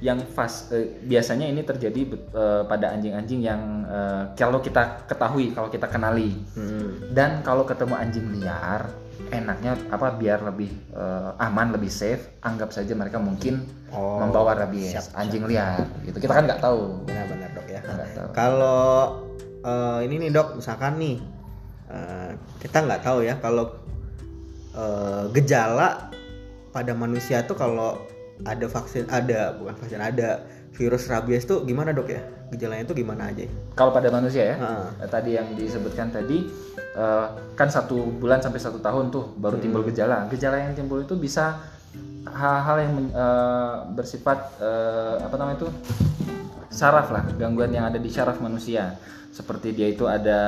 yang 0.03 0.19
fas 0.35 0.67
eh, 0.75 0.99
biasanya 1.07 1.47
ini 1.47 1.63
terjadi 1.63 2.01
eh, 2.11 2.63
pada 2.67 2.91
anjing-anjing 2.91 3.39
yang 3.39 3.87
eh, 3.87 4.23
kalau 4.35 4.59
kita 4.59 5.07
ketahui 5.07 5.55
kalau 5.55 5.71
kita 5.71 5.87
kenali. 5.87 6.35
Hmm. 6.59 7.15
dan 7.15 7.39
kalau 7.39 7.63
ketemu 7.63 7.95
anjing 7.95 8.27
liar 8.35 8.91
enaknya 9.31 9.79
apa 9.95 10.11
biar 10.11 10.43
lebih 10.43 10.67
eh, 10.91 11.31
aman 11.39 11.71
lebih 11.71 11.87
safe 11.87 12.35
anggap 12.43 12.75
saja 12.75 12.91
mereka 12.99 13.15
mungkin 13.15 13.63
Oh, 13.89 14.21
membawa 14.21 14.53
rabies 14.53 14.93
siap, 14.93 15.17
anjing 15.17 15.49
liar. 15.49 15.81
Gitu. 16.05 16.21
Kita 16.21 16.29
kan 16.29 16.45
nggak 16.45 16.61
tahu. 16.61 17.09
Benar-benar 17.09 17.49
kalau 18.31 19.23
eh, 19.63 19.99
ini 20.07 20.15
nih 20.27 20.29
dok 20.31 20.59
misalkan 20.59 20.97
nih 20.99 21.17
eh, 21.91 22.31
kita 22.61 22.85
nggak 22.85 23.01
tahu 23.03 23.25
ya 23.25 23.35
kalau 23.41 23.75
eh, 24.75 25.23
gejala 25.35 26.11
pada 26.69 26.93
manusia 26.93 27.41
tuh 27.43 27.57
kalau 27.57 27.97
ada 28.47 28.65
vaksin 28.71 29.03
ada 29.11 29.57
bukan 29.59 29.75
vaksin 29.75 29.99
ada 29.99 30.47
virus 30.79 31.11
rabies 31.11 31.43
tuh 31.43 31.67
gimana 31.67 31.91
dok 31.91 32.07
ya? 32.07 32.21
Gejalanya 32.55 32.87
tuh 32.87 32.95
gimana 32.95 33.29
aja? 33.29 33.43
Kalau 33.75 33.91
pada 33.91 34.07
manusia 34.07 34.55
ya? 34.55 34.55
Eh, 35.01 35.09
tadi 35.11 35.35
yang 35.35 35.51
disebutkan 35.59 36.07
tadi 36.13 36.47
eh, 36.95 37.27
kan 37.59 37.67
satu 37.67 37.99
bulan 38.15 38.39
sampai 38.39 38.63
satu 38.63 38.79
tahun 38.79 39.11
tuh 39.11 39.35
baru 39.35 39.59
timbul 39.59 39.83
gejala. 39.83 40.29
Gejala 40.31 40.61
yang 40.61 40.73
timbul 40.77 41.03
itu 41.03 41.19
bisa 41.19 41.59
hal-hal 42.29 42.77
yang 42.79 42.91
men- 42.95 43.11
eh, 43.13 43.75
bersifat 43.97 44.39
eh, 44.61 45.15
apa 45.19 45.35
namanya 45.35 45.65
itu 45.65 45.69
saraf 46.69 47.09
lah 47.09 47.25
gangguan 47.35 47.73
yang 47.73 47.89
ada 47.89 47.97
di 47.97 48.09
saraf 48.09 48.37
manusia. 48.39 48.95
Seperti 49.29 49.73
dia 49.73 49.89
itu 49.89 50.05
ada 50.09 50.41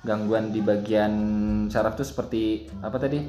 gangguan 0.00 0.48
di 0.48 0.60
bagian 0.60 1.12
saraf 1.68 1.96
tuh 1.96 2.06
seperti 2.06 2.68
apa 2.80 2.96
tadi? 2.96 3.20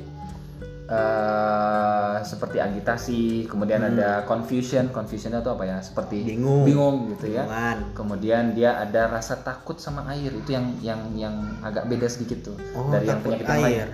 Eh 0.89 2.15
seperti 2.25 2.57
agitasi 2.57 3.45
kemudian 3.45 3.85
ada 3.85 4.25
confusion. 4.25 4.89
Confusion 4.89 5.37
itu 5.37 5.49
apa 5.49 5.63
ya? 5.63 5.77
Seperti 5.79 6.25
Bingung. 6.25 6.65
bingung 6.65 6.95
gitu 7.13 7.29
ya. 7.29 7.45
Bingungan. 7.45 7.77
kemudian 7.93 8.43
dia 8.57 8.81
ada 8.81 9.05
rasa 9.07 9.37
takut 9.39 9.77
sama 9.77 10.03
air. 10.09 10.33
Itu 10.33 10.49
yang 10.49 10.73
yang 10.81 11.01
yang 11.13 11.35
agak 11.61 11.85
beda 11.85 12.09
sedikit 12.09 12.51
tuh 12.51 12.57
oh 12.73 12.89
dari 12.89 13.05
yang 13.05 13.21
penyakit 13.21 13.45
yang 13.45 13.61
lain. 13.61 13.69
air. 13.69 13.89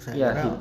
Saya 0.00 0.12
Iya, 0.16 0.28
hi- 0.42 0.60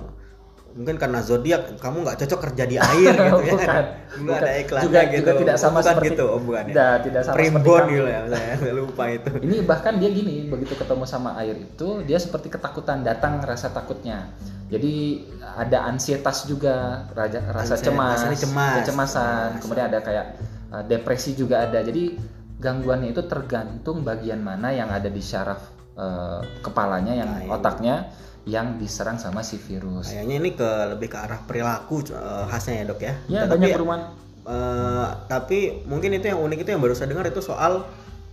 mungkin 0.80 0.96
karena 0.96 1.20
zodiak 1.20 1.76
kamu 1.84 2.08
nggak 2.08 2.18
cocok 2.24 2.40
kerja 2.40 2.64
di 2.64 2.78
air 2.80 3.12
gitu 3.12 3.36
ya. 3.52 3.84
Bukan, 4.10 4.26
bukan. 4.26 4.40
ada 4.42 4.52
iklannya 4.58 4.86
juga, 4.88 5.00
gitu. 5.06 5.18
juga 5.20 5.32
tidak 5.38 5.58
sama 5.60 5.80
bukan 5.80 5.86
seperti 5.92 6.08
gitu 6.10 6.26
oh 6.26 6.40
bukan 6.42 6.64
ya. 6.64 6.72
Tidak 6.72 6.96
tidak 7.04 7.22
sama 7.22 7.36
seperti 7.36 7.44
primbon 7.52 7.84
gitu 7.92 8.08
ya 8.08 8.22
saya 8.32 8.72
lupa 8.80 9.04
itu. 9.12 9.32
Ini 9.44 9.56
bahkan 9.68 9.94
dia 10.00 10.10
gini 10.10 10.36
begitu 10.48 10.74
ketemu 10.80 11.04
sama 11.04 11.30
air 11.44 11.56
itu 11.60 11.88
dia 12.08 12.18
seperti 12.18 12.48
ketakutan 12.48 13.04
datang 13.04 13.44
rasa 13.44 13.68
takutnya. 13.76 14.32
Jadi 14.72 15.26
ada 15.44 15.90
ansietas 15.90 16.48
juga 16.48 17.06
raja, 17.12 17.44
rasa 17.52 17.76
Ansie- 17.76 17.86
cemas, 17.92 18.18
cemas. 18.40 18.76
kecemasan. 18.80 19.48
Cemas. 19.52 19.62
kemudian 19.66 19.86
ada 19.92 20.00
kayak 20.00 20.26
uh, 20.72 20.84
depresi 20.88 21.36
juga 21.36 21.68
ada. 21.68 21.84
Jadi 21.84 22.16
gangguannya 22.56 23.12
itu 23.12 23.28
tergantung 23.28 24.08
bagian 24.08 24.40
mana 24.40 24.72
yang 24.72 24.88
ada 24.88 25.12
di 25.12 25.20
syaraf 25.20 25.60
uh, 26.00 26.40
kepalanya 26.64 27.14
yang 27.20 27.30
otaknya 27.52 28.08
yang 28.48 28.80
diserang 28.80 29.20
sama 29.20 29.44
si 29.44 29.60
virus 29.60 30.12
kayaknya 30.12 30.36
ini 30.40 30.50
ke 30.56 30.70
lebih 30.96 31.12
ke 31.12 31.18
arah 31.20 31.40
perilaku 31.44 32.08
eh, 32.12 32.46
khasnya 32.48 32.74
ya 32.82 32.86
dok 32.88 33.02
ya 33.04 33.14
ya 33.28 33.42
Tapi, 33.46 33.52
banyak 33.56 33.68
perumahan 33.76 34.02
eh, 34.48 35.08
tapi 35.28 35.60
mungkin 35.88 36.16
itu 36.16 36.26
yang 36.32 36.40
unik 36.40 36.60
itu 36.64 36.70
yang 36.72 36.82
baru 36.82 36.94
saya 36.96 37.12
dengar 37.12 37.28
itu 37.28 37.42
soal 37.44 37.84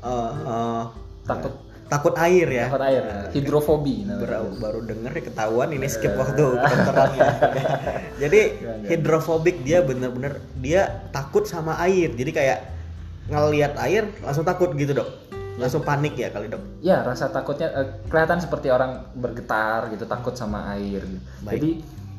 eh, 0.05 0.33
eh, 0.35 0.83
takut 1.27 1.67
takut 1.87 2.15
air 2.19 2.47
ya. 2.51 2.67
Takut 2.67 2.83
air, 2.83 3.31
hidrofobi 3.31 4.07
namanya. 4.07 4.43
Baru, 4.43 4.49
baru 4.59 4.81
denger 4.91 5.13
ya 5.15 5.23
ketahuan 5.31 5.69
ini 5.71 5.87
skip 5.87 6.19
waktu 6.19 6.45
kedokteran 6.63 7.11
ya. 7.15 7.31
Jadi 8.27 8.41
hidrofobik 8.91 9.63
dia 9.63 9.87
bener-bener 9.87 10.43
dia 10.59 11.07
takut 11.15 11.47
sama 11.47 11.79
air. 11.79 12.11
Jadi 12.15 12.31
kayak 12.35 12.59
ngelihat 13.31 13.79
air 13.83 14.11
langsung 14.23 14.47
takut 14.47 14.75
gitu 14.75 14.95
dok. 14.95 15.09
Langsung 15.57 15.83
panik 15.83 16.15
ya 16.21 16.29
kali 16.29 16.53
dok. 16.53 16.61
Ya, 16.85 17.01
rasa 17.01 17.33
takutnya 17.33 17.73
eh, 17.73 17.89
kelihatan 18.13 18.39
seperti 18.41 18.69
orang 18.69 19.09
bergetar 19.17 19.89
gitu, 19.89 20.05
takut 20.05 20.37
sama 20.37 20.69
air. 20.77 21.01
gitu. 21.01 21.23
Baik. 21.43 21.53
Jadi 21.57 21.71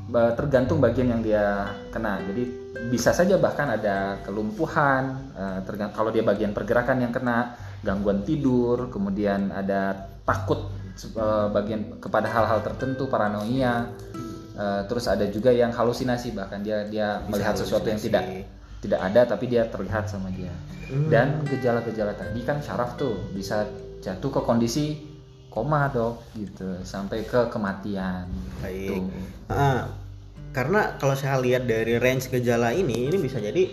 tergantung 0.07 0.79
bagian 0.79 1.11
yang 1.11 1.21
dia 1.21 1.67
kena. 1.91 2.23
Jadi 2.23 2.47
bisa 2.87 3.11
saja 3.11 3.35
bahkan 3.35 3.67
ada 3.67 4.17
kelumpuhan, 4.23 5.33
eh, 5.35 5.59
tergant- 5.67 5.93
kalau 5.93 6.09
dia 6.09 6.23
bagian 6.23 6.55
pergerakan 6.55 7.03
yang 7.03 7.13
kena, 7.13 7.53
gangguan 7.83 8.23
tidur, 8.23 8.89
kemudian 8.89 9.53
ada 9.53 10.07
takut 10.25 10.73
eh, 10.97 11.47
bagian 11.53 12.01
kepada 12.01 12.25
hal-hal 12.25 12.65
tertentu, 12.65 13.05
paranoia. 13.05 13.85
Terus 14.89 15.05
ada 15.05 15.21
juga 15.29 15.53
yang 15.53 15.69
halusinasi 15.69 16.33
bahkan 16.33 16.65
dia 16.65 16.81
dia 16.89 17.21
melihat 17.29 17.53
sesuatu 17.53 17.85
yang 17.93 18.01
tidak 18.01 18.25
tidak 18.81 18.99
ada 19.05 19.21
tapi 19.29 19.45
dia 19.45 19.69
terlihat 19.69 20.09
sama 20.09 20.33
dia. 20.33 20.49
Hmm. 20.87 21.09
Dan 21.11 21.27
gejala-gejala 21.43 22.15
tadi 22.15 22.39
kan 22.47 22.63
syaraf 22.63 22.95
tuh 22.95 23.19
bisa 23.35 23.67
jatuh 23.99 24.31
ke 24.31 24.41
kondisi 24.43 24.95
koma 25.51 25.89
dok 25.91 26.21
gitu 26.37 26.79
sampai 26.85 27.25
ke 27.27 27.49
kematian. 27.51 28.29
Baik. 28.63 28.93
Tuh. 28.93 29.03
Ah, 29.51 29.89
karena 30.55 30.95
kalau 31.01 31.17
saya 31.17 31.41
lihat 31.43 31.67
dari 31.67 31.97
range 31.99 32.31
gejala 32.31 32.71
ini, 32.71 33.09
ini 33.11 33.17
bisa 33.19 33.41
jadi 33.41 33.67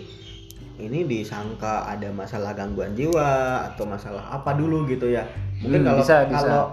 ini 0.75 1.07
disangka 1.07 1.87
ada 1.87 2.11
masalah 2.11 2.51
gangguan 2.51 2.91
jiwa 2.99 3.63
atau 3.71 3.87
masalah 3.87 4.27
apa 4.27 4.51
dulu 4.59 4.83
gitu 4.91 5.07
ya. 5.07 5.23
Mungkin 5.63 5.81
Hmm, 5.81 5.87
kalau 5.87 6.01
bisa, 6.03 6.15
bisa. 6.27 6.35
kalau 6.35 6.63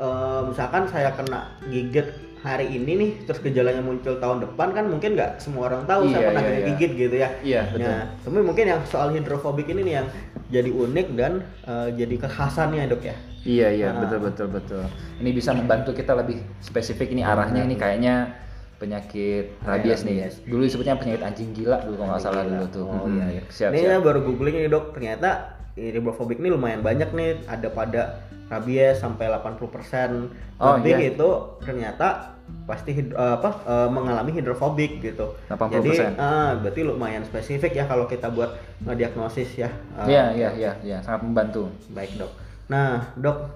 eh, 0.00 0.40
misalkan 0.48 0.88
saya 0.88 1.12
kena 1.12 1.40
gigit 1.68 2.08
hari 2.40 2.72
ini 2.72 2.92
nih, 2.96 3.10
terus 3.22 3.36
gejalanya 3.38 3.84
muncul 3.84 4.16
tahun 4.16 4.40
depan 4.40 4.72
kan 4.72 4.88
mungkin 4.88 5.12
nggak 5.12 5.36
semua 5.36 5.68
orang 5.68 5.84
tahu 5.84 6.08
saya 6.08 6.16
Iya, 6.16 6.26
pernah 6.26 6.42
iya, 6.42 6.52
iya. 6.56 6.66
gigit 6.72 6.90
gitu 6.96 7.14
ya. 7.14 7.28
Iya 7.44 7.60
betul. 7.68 7.84
Nah, 7.86 8.04
tapi 8.18 8.38
mungkin 8.40 8.64
yang 8.66 8.80
soal 8.82 9.12
hidrofobik 9.12 9.68
ini 9.68 9.80
nih 9.84 9.94
yang 9.94 10.08
jadi 10.48 10.70
unik 10.72 11.06
dan 11.14 11.32
eh, 11.62 11.88
jadi 11.94 12.14
kekhasannya 12.18 12.88
dok 12.88 13.04
ya. 13.04 13.16
Iya 13.40 13.68
iya 13.70 13.88
Ah. 13.92 14.00
betul 14.00 14.18
betul 14.22 14.48
betul. 14.48 14.84
Ini 15.16 15.30
bisa 15.30 15.52
membantu 15.52 15.92
kita 15.92 16.12
lebih 16.12 16.40
spesifik 16.60 17.12
ini 17.12 17.20
arahnya 17.20 17.60
ini 17.60 17.76
kayaknya 17.76 18.32
penyakit 18.76 19.60
rabies 19.60 20.00
nih. 20.02 20.24
Rabies. 20.24 20.34
Dulu 20.40 20.62
disebutnya 20.64 20.96
penyakit 20.96 21.20
anjing 21.20 21.52
gila 21.52 21.84
dulu 21.84 22.00
kalau 22.00 22.08
nggak 22.10 22.24
salah 22.24 22.42
dulu 22.42 22.64
tuh. 22.72 22.84
Oh 22.84 23.04
Hmm, 23.04 23.20
iya, 23.20 23.26
iya. 23.36 23.42
Siap 23.46 23.70
ini 23.72 23.84
siap. 23.84 23.90
saya 23.92 24.00
baru 24.00 24.20
googling 24.24 24.56
nih 24.56 24.70
dok, 24.72 24.96
ternyata 24.96 25.59
hidrofobik 25.78 26.38
ini 26.38 26.50
lumayan 26.50 26.82
banyak 26.82 27.10
nih, 27.14 27.42
ada 27.46 27.68
pada 27.70 28.02
rabies 28.50 28.98
sampai 28.98 29.30
80% 29.30 30.34
Oh, 30.60 30.76
lebih 30.76 30.98
iya. 30.98 31.14
itu 31.16 31.28
ternyata 31.64 32.36
pasti 32.66 32.92
hid- 32.92 33.14
eh, 33.14 33.34
apa 33.38 33.62
eh, 33.64 33.88
mengalami 33.88 34.34
hidrofobik 34.34 35.00
gitu. 35.00 35.32
80%. 35.48 35.70
Jadi 35.80 35.96
ah, 36.18 36.58
berarti 36.58 36.80
lumayan 36.84 37.22
spesifik 37.24 37.78
ya 37.78 37.84
kalau 37.86 38.04
kita 38.04 38.28
buat 38.28 38.58
ngediagnosis 38.84 39.56
ya. 39.56 39.70
Iya 40.04 40.34
iya 40.36 40.48
iya 40.52 40.72
iya 40.84 40.98
sangat 41.00 41.24
membantu. 41.24 41.70
Baik 41.94 42.18
dok. 42.18 42.32
Nah 42.68 43.14
dok, 43.16 43.54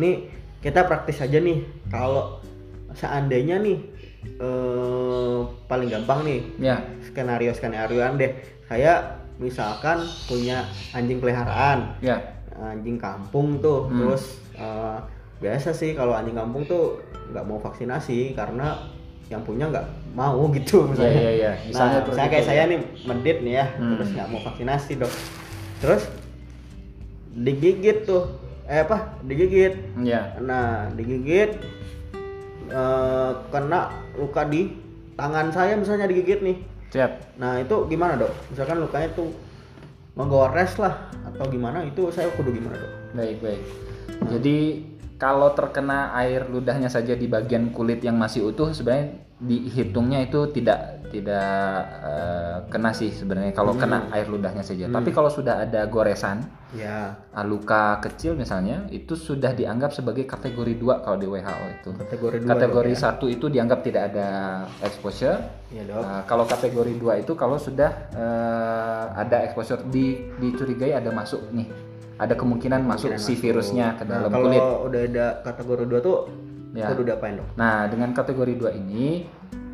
nih 0.00 0.32
kita 0.64 0.82
praktis 0.88 1.20
aja 1.20 1.38
nih 1.38 1.62
kalau 1.92 2.40
seandainya 2.96 3.60
nih 3.62 3.78
eh, 4.40 5.40
paling 5.70 5.88
gampang 5.92 6.26
nih 6.26 6.40
Ya 6.58 6.82
skenario 7.06 7.52
skenarioan 7.54 8.18
deh 8.18 8.32
saya 8.66 9.21
misalkan 9.42 9.98
punya 10.24 10.62
anjing 10.90 11.18
peliharaan 11.18 11.98
ya 11.98 12.16
anjing 12.54 12.96
kampung 12.96 13.58
tuh 13.58 13.84
Hmm. 13.84 13.98
terus 13.98 14.22
eh, 14.54 14.98
biasa 15.38 15.72
sih 15.72 15.92
kalau 15.92 16.14
anjing 16.14 16.32
kampung 16.32 16.62
tuh 16.62 17.02
nggak 17.28 17.42
mau 17.42 17.58
vaksinasi 17.58 18.32
karena 18.32 18.78
yang 19.26 19.42
punya 19.42 19.66
nggak 19.66 19.82
mau 20.12 20.46
gitu 20.54 20.86
misalnya 20.86 21.18
iya 21.18 21.30
iya. 21.32 21.52
Misalnya 21.64 21.98
nah 21.98 22.06
misalnya 22.06 22.30
kayak 22.30 22.40
itu. 22.40 22.48
saya 22.48 22.62
nih 22.64 22.78
medit 23.02 23.38
nih 23.40 23.54
ya 23.54 23.66
Hmm. 23.74 23.90
terus 23.96 24.10
nggak 24.12 24.28
mau 24.28 24.40
vaksinasi 24.40 24.92
dok 24.96 25.12
terus 25.78 26.02
digigit 27.34 28.04
tuh 28.04 28.24
eh 28.64 28.80
apa 28.80 29.18
digigit 29.20 29.74
Iya. 29.98 30.38
Nah, 30.38 30.86
digigit 30.92 31.58
eh, 32.68 33.30
kena 33.48 33.80
luka 34.14 34.44
di 34.44 34.70
tangan 35.12 35.50
saya 35.50 35.74
misalnya 35.74 36.06
digigit 36.06 36.40
nih. 36.40 36.56
Siap. 36.92 37.40
Nah, 37.40 37.56
itu 37.56 37.88
gimana, 37.88 38.20
Dok? 38.20 38.52
Misalkan 38.52 38.76
lukanya 38.84 39.08
tuh 39.16 39.32
ngegores 40.12 40.76
lah 40.76 41.08
atau 41.24 41.48
gimana 41.48 41.80
itu 41.88 42.12
saya 42.12 42.28
kudu 42.36 42.52
gimana, 42.52 42.76
Dok? 42.76 42.92
Baik 43.16 43.36
baik. 43.40 43.62
Jadi 44.28 44.58
kalau 45.16 45.56
terkena 45.56 46.12
air 46.18 46.44
ludahnya 46.50 46.92
saja 46.92 47.16
di 47.16 47.24
bagian 47.24 47.72
kulit 47.72 48.04
yang 48.04 48.20
masih 48.20 48.52
utuh 48.52 48.76
sebenarnya 48.76 49.24
dihitungnya 49.42 50.22
itu 50.22 50.46
tidak 50.54 51.02
tidak 51.10 51.52
eh, 52.00 52.56
kena 52.72 52.90
sih 52.96 53.12
sebenarnya 53.12 53.52
kalau 53.52 53.76
kena 53.76 54.08
air 54.14 54.24
ludahnya 54.24 54.64
saja. 54.64 54.88
Tapi 54.88 55.12
kalau 55.12 55.28
sudah 55.28 55.66
ada 55.66 55.84
goresan, 55.84 56.40
Ya, 56.72 57.20
ah, 57.36 57.44
luka 57.44 58.00
kecil 58.00 58.32
misalnya, 58.32 58.88
itu 58.88 59.12
sudah 59.12 59.52
dianggap 59.52 59.92
sebagai 59.92 60.24
kategori 60.24 60.80
2 60.80 61.04
kalau 61.04 61.20
di 61.20 61.28
WHO 61.28 61.64
itu. 61.68 61.90
kategori 62.00 62.36
dua. 62.40 62.50
Kategori 62.56 62.88
Dok, 62.88 62.96
ya? 62.96 63.02
satu 63.04 63.26
itu 63.28 63.46
dianggap 63.52 63.84
tidak 63.84 64.02
ada 64.08 64.28
exposure. 64.80 65.36
Iya, 65.68 65.84
Dok. 65.84 66.00
Nah, 66.00 66.20
kalau 66.24 66.48
kategori 66.48 66.96
2 66.96 67.20
itu 67.20 67.32
kalau 67.36 67.60
sudah 67.60 67.92
eh, 68.16 69.04
ada 69.12 69.44
exposure 69.44 69.84
di 69.84 70.16
dicurigai 70.40 70.96
ada 70.96 71.12
masuk 71.12 71.44
nih. 71.52 71.68
Ada 72.16 72.40
kemungkinan 72.40 72.88
masuk 72.88 73.20
si 73.20 73.36
virusnya 73.36 74.00
ke 74.00 74.08
Nah, 74.08 74.24
dalam 74.24 74.30
kalau 74.32 74.48
kulit. 74.48 74.62
udah 74.88 75.00
ada 75.12 75.26
kategori 75.44 75.84
2 75.92 76.00
tuh 76.00 76.16
Ya. 76.72 76.88
kudu 76.88 77.04
diapain, 77.04 77.36
Dok? 77.36 77.52
Nah, 77.54 77.84
dengan 77.86 78.10
kategori 78.10 78.56
2 78.56 78.72
ini 78.74 79.28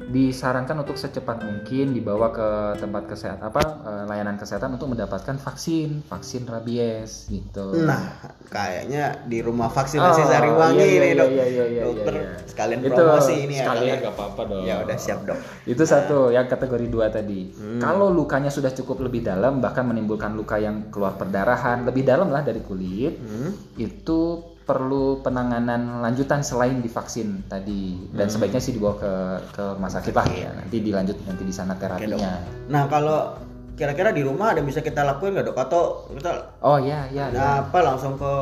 disarankan 0.08 0.80
untuk 0.80 0.96
secepat 0.96 1.44
mungkin 1.44 1.92
dibawa 1.92 2.32
ke 2.32 2.48
tempat 2.80 3.12
kesehatan 3.12 3.44
apa 3.44 3.60
eh, 3.60 4.04
layanan 4.08 4.34
kesehatan 4.34 4.72
untuk 4.72 4.88
mendapatkan 4.88 5.36
vaksin, 5.36 6.00
vaksin 6.02 6.48
rabies 6.48 7.28
gitu. 7.28 7.76
Nah, 7.84 8.16
kayaknya 8.48 9.20
di 9.28 9.44
rumah 9.44 9.68
vaksinasi 9.68 10.18
Oh, 10.18 10.26
Sariwangi 10.26 10.80
iya, 10.80 10.88
iya, 10.88 11.00
nih, 11.04 11.12
Dok. 11.12 11.28
iya, 11.28 11.44
iya, 11.46 11.64
iya, 11.68 11.82
Dokter 11.84 12.14
iya, 12.14 12.24
iya. 12.24 12.48
sekalian 12.48 12.78
Itu 12.80 12.92
promosi 12.96 13.34
ini 13.36 13.54
ya. 13.54 13.60
sekalian 13.62 13.84
Dok, 13.92 14.00
nggak 14.00 14.14
apa-apa 14.16 14.42
dong. 14.48 14.62
Ya 14.64 14.74
udah 14.80 14.96
siap, 14.96 15.20
Dok. 15.22 15.38
Itu 15.68 15.82
satu 15.84 16.18
yang 16.32 16.46
kategori 16.48 16.86
dua 16.88 17.06
tadi. 17.12 17.40
Kalau 17.76 18.08
lukanya 18.08 18.48
sudah 18.48 18.72
cukup 18.72 19.04
lebih 19.04 19.20
dalam, 19.20 19.60
bahkan 19.60 19.84
menimbulkan 19.84 20.32
luka 20.32 20.56
yang 20.56 20.88
keluar 20.88 21.14
perdarahan 21.14 21.84
lebih 21.84 22.02
dalam 22.02 22.32
lah 22.32 22.40
dari 22.40 22.64
kulit, 22.64 23.20
Hmm. 23.20 23.52
itu 23.76 24.40
perlu 24.68 25.24
penanganan 25.24 26.04
lanjutan 26.04 26.44
selain 26.44 26.84
divaksin 26.84 27.48
tadi. 27.48 27.96
Dan 28.12 28.28
sebaiknya 28.28 28.60
sih 28.60 28.76
dibawa 28.76 29.00
ke 29.00 29.12
ke 29.56 29.64
rumah 29.80 29.88
sakit 29.88 30.12
lah 30.12 30.28
ya. 30.28 30.52
Nanti 30.52 30.76
dilanjut 30.84 31.16
nanti 31.24 31.42
di 31.48 31.54
sana 31.56 31.72
terapinya. 31.80 32.44
Nah, 32.68 32.84
kalau 32.92 33.32
kira-kira 33.80 34.12
di 34.12 34.20
rumah 34.20 34.52
ada 34.52 34.60
bisa 34.60 34.84
kita 34.84 35.08
lakuin 35.08 35.32
nggak, 35.32 35.48
Dok? 35.48 35.56
Atau 35.56 35.82
kita 36.12 36.60
Oh 36.60 36.76
ya 36.76 37.08
ya. 37.08 37.32
ya. 37.32 37.64
Apa 37.64 37.80
langsung 37.80 38.20
ke 38.20 38.32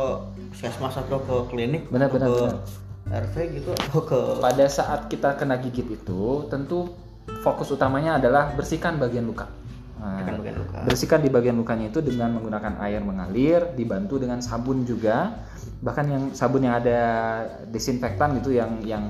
puskesmas 0.50 0.98
atau 0.98 1.22
ke 1.22 1.36
klinik 1.54 1.86
Benar, 1.92 2.10
atau 2.10 2.16
benar, 2.18 2.28
ke 2.28 2.38
benar. 2.42 2.58
RV 3.06 3.34
gitu 3.62 3.70
atau 3.70 4.00
ke 4.02 4.20
Pada 4.42 4.66
saat 4.66 5.06
kita 5.06 5.38
kena 5.38 5.62
gigit 5.62 5.86
itu, 5.86 6.50
tentu 6.50 6.90
fokus 7.46 7.70
utamanya 7.70 8.18
adalah 8.18 8.50
bersihkan 8.58 8.98
bagian 8.98 9.30
luka. 9.30 9.46
Nah, 9.96 10.20
Bersihkan 10.20 10.36
bagian 10.36 10.56
luka. 10.60 10.76
Bersihkan 10.84 11.20
di 11.24 11.30
bagian 11.32 11.56
lukanya 11.56 11.86
itu 11.88 12.00
dengan 12.04 12.36
menggunakan 12.36 12.72
air 12.84 13.00
mengalir, 13.00 13.60
dibantu 13.72 14.20
dengan 14.20 14.44
sabun 14.44 14.84
juga. 14.84 15.44
Bahkan 15.80 16.04
yang 16.04 16.22
sabun 16.36 16.68
yang 16.68 16.76
ada 16.76 17.00
desinfektan 17.72 18.36
gitu 18.40 18.52
yang 18.52 18.84
yang 18.84 19.04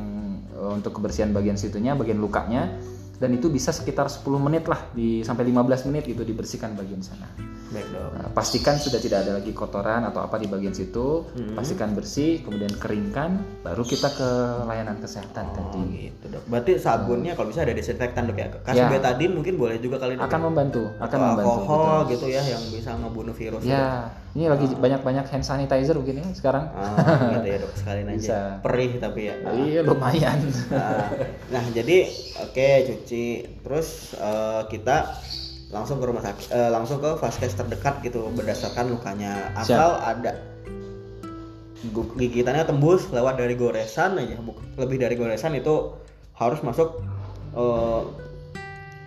eh, 0.55 0.73
untuk 0.78 1.02
kebersihan 1.02 1.35
bagian 1.35 1.59
situnya, 1.59 1.99
bagian 1.99 2.23
lukanya. 2.23 2.71
Dan 3.16 3.32
itu 3.32 3.49
bisa 3.49 3.70
sekitar 3.70 4.06
10 4.06 4.23
menit 4.37 4.64
lah 4.64 4.80
di 4.90 5.20
sampai 5.20 5.44
15 5.44 5.87
menit 5.87 6.04
gitu 6.04 6.20
dibersihkan 6.23 6.73
bagian 6.73 7.00
sana. 7.00 7.25
baik 7.66 7.82
dok 7.88 8.12
Nah, 8.14 8.30
pastikan 8.30 8.76
sudah 8.76 8.96
tidak 8.96 9.18
ada 9.20 9.32
lagi 9.35 9.50
kotoran 9.50 10.04
atau 10.04 10.20
apa 10.20 10.37
di 10.37 10.46
bagian 10.46 10.70
situ. 10.70 11.26
Pastikan 11.50 11.92
bersih, 11.92 12.38
kemudian 12.40 12.70
keringkan, 12.73 13.37
baru 13.61 13.82
kita 13.82 14.06
ke 14.08 14.28
layanan 14.62 14.96
kesehatan 14.96 15.44
oh, 15.44 15.54
tadi. 15.66 16.08
gitu 16.08 16.25
dok 16.28 16.46
berarti 16.46 16.76
sabunnya 16.76 17.32
kalau 17.32 17.49
bisa 17.49 17.62
ada 17.62 17.73
desinfektan 17.73 18.25
dok 18.25 18.37
ya 18.37 18.49
kasih 18.62 18.80
Ya. 18.80 18.88
betadin 18.88 19.32
mungkin 19.32 19.54
boleh 19.56 19.76
juga 19.76 19.99
kali 19.99 20.14
dok 20.14 20.25
Akan 20.25 20.40
ya? 20.40 20.44
membantu, 20.44 20.82
akan 20.94 21.02
Atau 21.02 21.18
membantu. 21.18 21.50
alkohol 21.50 21.82
betul. 21.99 22.11
gitu 22.12 22.26
ya 22.30 22.42
yang 22.46 22.62
bisa 22.70 22.90
ngebunuh 22.94 23.35
virus 23.35 23.62
Ya, 23.62 23.87
ini 24.37 24.52
lagi 24.52 24.69
banyak-banyak 24.69 25.33
hand 25.33 25.49
sanitizer 25.49 25.97
begini 25.97 26.21
ya 26.21 26.28
sekarang. 26.37 26.69
Ah, 26.76 27.40
gitu 27.40 27.49
ya 27.49 27.59
dok. 27.64 27.73
Sekalian 27.73 28.07
aja. 28.12 28.21
Bisa. 28.21 28.38
perih 28.61 29.00
tapi 29.00 29.33
ya. 29.33 29.35
Iya 29.49 29.81
lumayan. 29.81 30.38
Nah, 30.69 31.09
nah, 31.49 31.64
jadi 31.73 32.05
oke 32.45 32.69
cuci. 32.85 33.25
Terus 33.64 34.12
eh, 34.12 34.62
kita 34.69 35.16
langsung 35.73 35.97
ke 35.99 36.05
rumah 36.05 36.21
sakit 36.21 36.52
eh, 36.52 36.69
langsung 36.69 37.00
ke 37.00 37.16
vaskes 37.16 37.57
terdekat 37.57 38.05
gitu 38.05 38.28
berdasarkan 38.37 38.93
lukanya. 38.93 39.57
Asal 39.57 40.05
ada 40.05 40.37
gu- 41.88 42.12
gigitannya 42.14 42.69
tembus 42.69 43.09
lewat 43.09 43.40
dari 43.40 43.57
goresan 43.57 44.21
aja. 44.21 44.37
Lebih 44.76 45.00
dari 45.00 45.16
goresan 45.16 45.57
itu 45.57 45.97
harus 46.37 46.61
masuk 46.61 47.00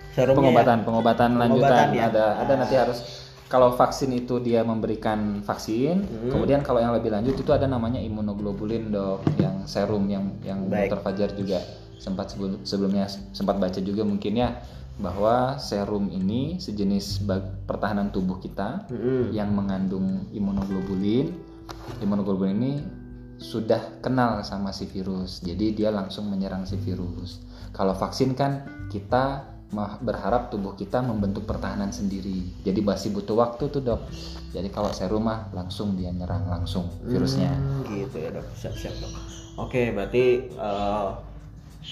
serumnya 0.09 0.25
ya. 0.25 0.35
pengobatan, 0.41 0.77
pengobatan 0.81 1.29
lanjutan. 1.37 1.69
Pengobatan, 1.69 1.87
ya. 1.93 2.03
ada 2.09 2.25
ada 2.41 2.53
nanti 2.57 2.75
harus 2.75 3.28
kalau 3.49 3.73
vaksin 3.73 4.13
itu 4.13 4.37
dia 4.37 4.61
memberikan 4.61 5.41
vaksin, 5.41 6.05
Hmm. 6.05 6.29
kemudian 6.29 6.61
kalau 6.61 6.77
yang 6.77 6.93
lebih 6.93 7.09
lanjut 7.09 7.33
itu 7.33 7.49
ada 7.49 7.65
namanya 7.65 7.97
imunoglobulin 7.97 8.93
dok, 8.93 9.25
yang 9.35 9.65
serum 9.65 10.05
yang 10.05 10.29
yang 10.41 10.69
Baik. 10.69 10.93
Dr. 10.93 10.99
Fajar 11.01 11.29
juga 11.33 11.59
sempat 11.97 12.31
sebelum- 12.31 12.61
sebelumnya 12.61 13.09
sempat 13.33 13.57
baca 13.57 13.81
juga 13.81 14.05
mungkin 14.05 14.37
ya 14.37 14.61
bahwa 14.95 15.57
serum 15.57 16.07
ini 16.07 16.55
sejenis 16.57 17.23
bag- 17.23 17.65
pertahanan 17.65 18.07
tubuh 18.09 18.37
kita 18.37 18.85
Mm-mm. 18.87 19.31
yang 19.31 19.49
mengandung 19.49 20.29
imunoglobulin. 20.29 21.33
Imunoglobulin 21.99 22.55
ini 22.55 22.73
sudah 23.35 23.79
kenal 23.99 24.43
sama 24.43 24.69
si 24.69 24.83
virus, 24.85 25.39
jadi 25.39 25.71
dia 25.71 25.89
langsung 25.89 26.27
menyerang 26.27 26.67
si 26.67 26.75
virus. 26.75 27.39
Kalau 27.71 27.95
vaksin 27.95 28.35
kan 28.35 28.61
kita 28.87 29.47
berharap 29.71 30.49
tubuh 30.49 30.73
kita 30.73 30.97
membentuk 30.99 31.45
pertahanan 31.45 31.89
sendiri, 31.89 32.41
jadi 32.61 32.81
masih 32.81 33.13
butuh 33.13 33.37
waktu 33.37 33.69
tuh 33.69 33.79
dok. 33.79 34.01
Jadi 34.49 34.65
kalau 34.67 34.89
serum 34.89 35.21
mah 35.21 35.45
langsung 35.51 35.93
dia 35.93 36.09
nyerang 36.09 36.45
langsung 36.45 36.89
virusnya. 37.03 37.53
Hmm, 37.53 37.85
gitu 37.85 38.17
ya 38.17 38.29
dok 38.31 38.49
siap 38.53 38.73
siap 38.73 38.97
dok 38.97 39.13
oke 39.59 39.93
berarti 39.93 40.25
eh, 40.49 41.07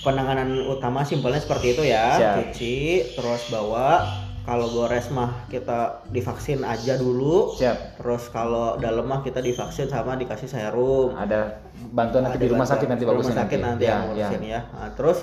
penanganan 0.02 0.58
utama 0.68 1.02
simpelnya 1.02 1.38
seperti 1.38 1.74
itu 1.74 1.84
ya 1.84 2.18
Siap. 2.18 2.34
cuci 2.50 2.76
terus 3.14 3.42
bawa 3.48 4.04
kalau 4.42 4.72
gores 4.72 5.12
mah 5.12 5.46
kita 5.46 6.02
divaksin 6.08 6.64
aja 6.64 6.96
dulu 6.96 7.54
Siap. 7.56 8.00
terus 8.00 8.28
kalau 8.30 8.76
dalam 8.78 9.06
mah 9.06 9.22
kita 9.22 9.38
divaksin 9.38 9.86
sama 9.86 10.16
dikasih 10.16 10.48
serum 10.48 11.14
Ada 11.14 11.62
bantuan 11.92 12.26
nanti 12.26 12.40
Ada 12.40 12.44
di 12.44 12.50
rumah 12.50 12.64
bantuan. 12.64 12.74
sakit 12.74 12.88
nanti 12.90 13.04
bagusnya 13.06 13.32
rumah 13.32 13.42
sakit 13.46 13.60
nanti, 13.62 13.84
Ya, 13.84 13.88
yang 13.88 14.02
ya. 14.02 14.08
ngurusin 14.08 14.44
ya, 14.44 14.60
Nah, 14.72 14.90
terus 14.94 15.18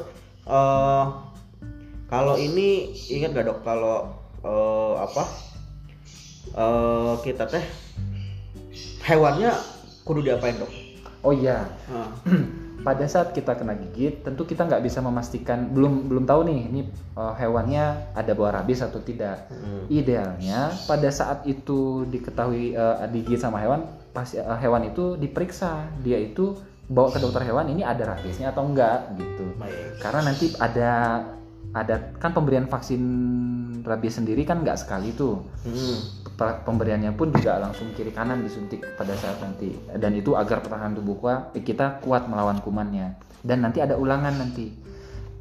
eh 0.46 1.04
kalau 2.10 2.34
ini 2.36 2.92
ingat 3.10 3.32
gak 3.34 3.46
dok? 3.48 3.58
Kalau 3.64 3.96
eh, 4.44 4.94
apa? 5.00 5.24
Eh 6.54 7.14
kita 7.24 7.48
teh 7.48 7.64
hewannya 9.04 9.52
kudu 10.04 10.24
diapain 10.24 10.56
dok? 10.56 10.72
Oh 11.24 11.32
iya, 11.32 11.64
Nah, 11.88 12.12
pada 12.84 13.08
saat 13.08 13.32
kita 13.32 13.56
kena 13.56 13.72
gigit 13.80 14.20
tentu 14.20 14.44
kita 14.44 14.68
nggak 14.68 14.84
bisa 14.84 15.00
memastikan 15.00 15.72
belum 15.72 16.04
belum 16.12 16.28
tahu 16.28 16.44
nih 16.44 16.60
ini 16.68 16.80
uh, 17.16 17.32
hewannya 17.32 18.12
ada 18.12 18.36
bawa 18.36 18.60
rabies 18.60 18.84
atau 18.84 19.00
tidak. 19.00 19.48
Hmm. 19.48 19.88
idealnya 19.88 20.68
pada 20.84 21.08
saat 21.08 21.48
itu 21.48 22.04
diketahui 22.12 22.76
uh, 22.76 23.08
digigit 23.08 23.40
sama 23.40 23.56
hewan 23.64 23.88
pas 24.12 24.28
uh, 24.36 24.60
hewan 24.60 24.92
itu 24.92 25.16
diperiksa. 25.16 25.88
Dia 26.04 26.20
itu 26.20 26.60
bawa 26.84 27.08
ke 27.08 27.24
dokter 27.24 27.48
hewan 27.48 27.72
ini 27.72 27.80
ada 27.80 28.04
rabiesnya 28.04 28.52
atau 28.52 28.68
enggak 28.68 29.16
gitu. 29.16 29.48
Baik. 29.56 30.04
karena 30.04 30.20
nanti 30.28 30.52
ada 30.60 30.92
ada 31.74 32.14
kan 32.16 32.30
pemberian 32.30 32.70
vaksin 32.70 33.02
rabies 33.82 34.16
sendiri 34.16 34.46
kan 34.46 34.62
nggak 34.62 34.78
sekali 34.78 35.10
tuh. 35.10 35.42
Hmm. 35.66 35.98
Pe- 36.34 36.62
pemberiannya 36.62 37.14
pun 37.14 37.30
juga 37.30 37.58
langsung 37.58 37.90
kiri 37.92 38.10
kanan 38.10 38.40
disuntik 38.40 38.82
pada 38.94 39.14
saat 39.14 39.42
nanti. 39.42 39.74
Dan 39.92 40.14
itu 40.14 40.34
agar 40.34 40.62
pertahanan 40.62 40.94
tubuh 40.94 41.18
kuat- 41.18 41.50
kita 41.52 41.98
kuat 42.00 42.26
melawan 42.26 42.62
kumannya. 42.62 43.18
Dan 43.42 43.60
nanti 43.60 43.82
ada 43.82 43.98
ulangan 43.98 44.34
nanti. 44.34 44.70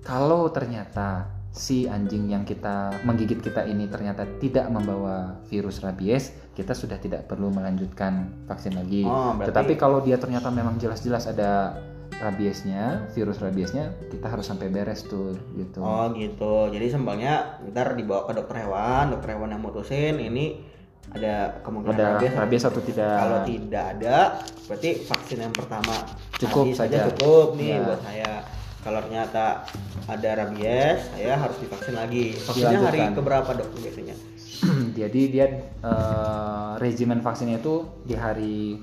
Kalau 0.02 0.50
ternyata 0.50 1.30
si 1.54 1.86
anjing 1.86 2.34
yang 2.34 2.44
kita 2.44 3.06
menggigit 3.06 3.38
kita 3.38 3.62
ini 3.63 3.86
ternyata 3.86 4.25
tidak 4.42 4.66
membawa 4.74 5.38
virus 5.46 5.86
rabies 5.86 6.34
kita 6.58 6.74
sudah 6.74 6.98
tidak 6.98 7.30
perlu 7.30 7.50
melanjutkan 7.50 8.46
vaksin 8.50 8.74
lagi. 8.74 9.06
Oh, 9.06 9.38
berarti- 9.38 9.54
tetapi 9.54 9.74
kalau 9.78 10.02
dia 10.02 10.18
ternyata 10.18 10.50
memang 10.50 10.78
jelas-jelas 10.78 11.30
ada 11.30 11.78
rabiesnya 12.20 13.10
virus 13.12 13.39
rabiesnya 13.39 13.93
kita 14.10 14.27
harus 14.27 14.46
sampai 14.46 14.70
beres 14.70 15.03
tuh 15.03 15.34
gitu 15.55 15.79
Oh 15.79 16.12
gitu. 16.13 16.70
Jadi 16.70 16.86
sembangnya 16.89 17.63
ntar 17.70 17.93
dibawa 17.93 18.25
ke 18.25 18.34
dokter 18.34 18.63
hewan, 18.63 19.13
dokter 19.13 19.34
hewan 19.34 19.50
yang 19.51 19.62
mutusin 19.62 20.15
ini 20.17 20.62
ada 21.12 21.60
kemungkinan 21.62 21.93
ada 21.93 22.05
rabies. 22.17 22.32
rabies 22.34 22.63
atau 22.63 22.82
tidak 22.82 23.15
Kalau 23.20 23.39
tidak 23.43 23.84
ada, 23.98 24.17
berarti 24.65 24.89
vaksin 25.03 25.39
yang 25.41 25.53
pertama 25.53 25.93
Cukup 26.39 26.65
saja 26.74 27.12
cukup 27.12 27.55
nih 27.55 27.77
Ya. 27.77 27.84
buat 27.84 28.01
saya. 28.01 28.32
Kalau 28.84 29.00
ternyata 29.00 29.63
ada 30.05 30.29
rabies, 30.36 31.00
saya 31.15 31.39
harus 31.39 31.55
divaksin 31.55 31.96
lagi. 31.96 32.36
Vaksinnya 32.36 32.79
hari 32.84 33.00
keberapa 33.15 33.50
dok 33.55 33.70
biasanya? 33.79 34.15
Jadi 35.00 35.22
dia 35.29 35.46
eh, 35.79 36.72
regimen 36.79 37.20
vaksinnya 37.20 37.60
itu 37.60 37.84
di 38.03 38.15
hari 38.15 38.79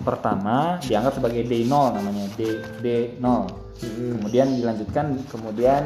pertama 0.00 0.76
dianggap 0.80 1.16
sebagai 1.16 1.42
day 1.44 1.62
0 1.64 1.96
namanya 1.96 2.26
day 2.36 2.52
day 2.80 3.02
0. 3.18 3.46
Hmm. 3.76 4.16
Kemudian 4.18 4.46
dilanjutkan 4.52 5.06
kemudian 5.28 5.82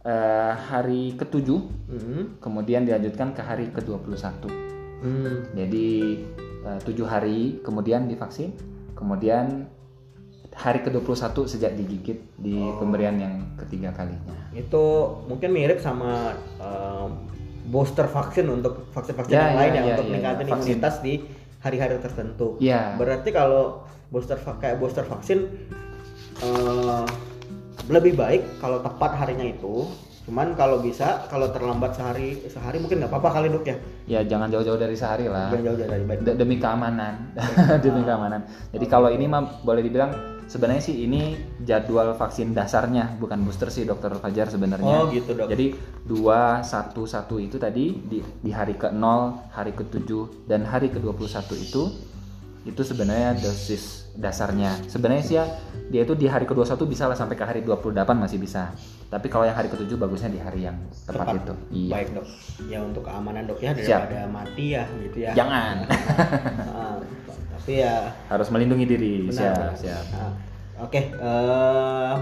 eh, 0.00 0.52
hari 0.56 1.12
ketujuh, 1.12 1.60
Hmm. 1.86 2.40
kemudian 2.40 2.88
dilanjutkan 2.88 3.36
ke 3.36 3.42
hari 3.42 3.68
ke-21. 3.68 4.48
Hmm. 5.02 5.44
Jadi 5.52 5.88
eh, 6.60 6.78
tujuh 6.82 7.04
hari 7.04 7.60
kemudian 7.60 8.08
divaksin, 8.08 8.56
kemudian 8.94 9.68
hari 10.50 10.80
ke-21 10.80 11.36
sejak 11.46 11.72
digigit 11.74 12.18
di 12.36 12.58
Oh. 12.58 12.80
pemberian 12.80 13.16
yang 13.16 13.34
ketiga 13.56 13.92
kalinya. 13.92 14.34
Itu 14.50 14.82
mungkin 15.24 15.52
mirip 15.52 15.78
sama 15.78 16.34
em, 16.58 17.10
booster 17.70 18.04
vaksin 18.04 18.50
untuk 18.50 18.90
vaksin-vaksin 18.90 19.30
Ya, 19.30 19.46
yang 19.46 19.54
ya, 19.54 19.60
lain 19.60 19.72
yang 19.72 19.84
ya, 19.86 19.92
untuk 19.94 20.04
ya, 20.04 20.10
meningkatkan 20.10 20.42
ya, 20.42 20.50
vaksin. 20.50 20.66
imunitas 20.66 20.94
di 21.00 21.14
hari-hari 21.60 22.00
tertentu. 22.00 22.56
Iya. 22.58 22.96
Berarti 22.96 23.30
kalau 23.30 23.84
booster 24.10 24.36
kayak 24.36 24.80
booster 24.80 25.04
vaksin 25.06 25.46
eh, 26.42 27.06
lebih 27.88 28.16
baik 28.16 28.60
kalau 28.60 28.80
tepat 28.80 29.16
harinya 29.20 29.44
itu. 29.44 29.88
Cuman 30.28 30.54
kalau 30.54 30.78
bisa 30.84 31.26
kalau 31.26 31.50
terlambat 31.50 31.96
sehari 31.96 32.38
sehari 32.46 32.78
mungkin 32.78 33.02
nggak 33.02 33.10
apa-apa 33.10 33.40
kali 33.40 33.46
dok 33.50 33.64
ya. 33.66 33.76
Ya 34.06 34.20
jangan 34.22 34.52
jauh-jauh 34.52 34.78
dari 34.78 34.94
sehari 34.94 35.26
lah. 35.26 35.50
Jangan 35.50 35.64
jauh 35.64 35.78
dari 35.80 36.04
baik. 36.06 36.18
De- 36.22 36.36
demi 36.38 36.56
keamanan 36.60 37.14
demi 37.84 38.02
keamanan 38.04 38.40
jadi 38.70 38.86
kalau 38.86 39.08
ini 39.10 39.26
mah 39.26 39.64
boleh 39.64 39.82
dibilang 39.82 40.39
sebenarnya 40.50 40.82
sih 40.82 41.06
ini 41.06 41.38
jadwal 41.62 42.18
vaksin 42.18 42.50
dasarnya 42.50 43.14
bukan 43.22 43.46
booster 43.46 43.70
sih 43.70 43.86
dokter 43.86 44.10
Fajar 44.18 44.50
sebenarnya 44.50 45.06
Oh 45.06 45.14
gitu 45.14 45.38
dok. 45.38 45.46
jadi 45.46 45.78
dua 46.02 46.66
satu 46.66 47.06
satu 47.06 47.38
itu 47.38 47.54
tadi 47.54 47.94
di, 47.94 48.18
di 48.18 48.50
hari 48.50 48.74
ke 48.74 48.90
0 48.90 49.54
hari 49.54 49.70
ke 49.70 49.86
7 49.86 50.50
dan 50.50 50.66
hari 50.66 50.90
ke 50.90 50.98
21 50.98 51.54
itu 51.54 51.82
itu 52.62 52.82
sebenarnya 52.82 53.38
dosis 53.38 54.10
dasarnya 54.12 54.76
sebenarnya 54.84 55.22
sih 55.22 55.34
ya 55.34 55.44
dia 55.88 56.02
itu 56.02 56.12
di 56.12 56.24
hari 56.24 56.44
ke 56.44 56.52
21 56.52 56.76
bisa 56.84 57.04
lah 57.04 57.14
sampai 57.14 57.32
ke 57.32 57.42
hari 57.42 57.60
28 57.60 57.96
masih 58.14 58.36
bisa 58.36 58.68
tapi 59.06 59.26
kalau 59.26 59.42
yang 59.42 59.54
hari 59.54 59.66
ke 59.66 59.76
7 59.76 59.90
bagusnya 59.96 60.28
di 60.28 60.38
hari 60.38 60.60
yang 60.62 60.76
tepat, 61.02 61.34
itu 61.36 61.54
iya 61.72 61.92
Baik 61.92 62.08
dok. 62.14 62.26
Ya 62.64 62.78
untuk 62.78 63.02
keamanan 63.02 63.42
dok 63.44 63.58
ya 63.58 63.72
Siap. 63.72 64.06
daripada 64.06 64.28
mati 64.28 64.66
ya 64.70 64.84
gitu 65.00 65.18
ya. 65.20 65.32
jangan 65.32 65.76
Ah, 66.70 66.94
tapi 67.52 67.72
ya 67.78 68.12
harus 68.28 68.48
melindungi 68.48 68.86
diri 68.86 69.12
benar. 69.24 69.74
siap 69.74 69.74
siap 69.80 70.04
Nah, 70.12 70.32
Oke. 70.80 71.00
eh, 71.10 72.14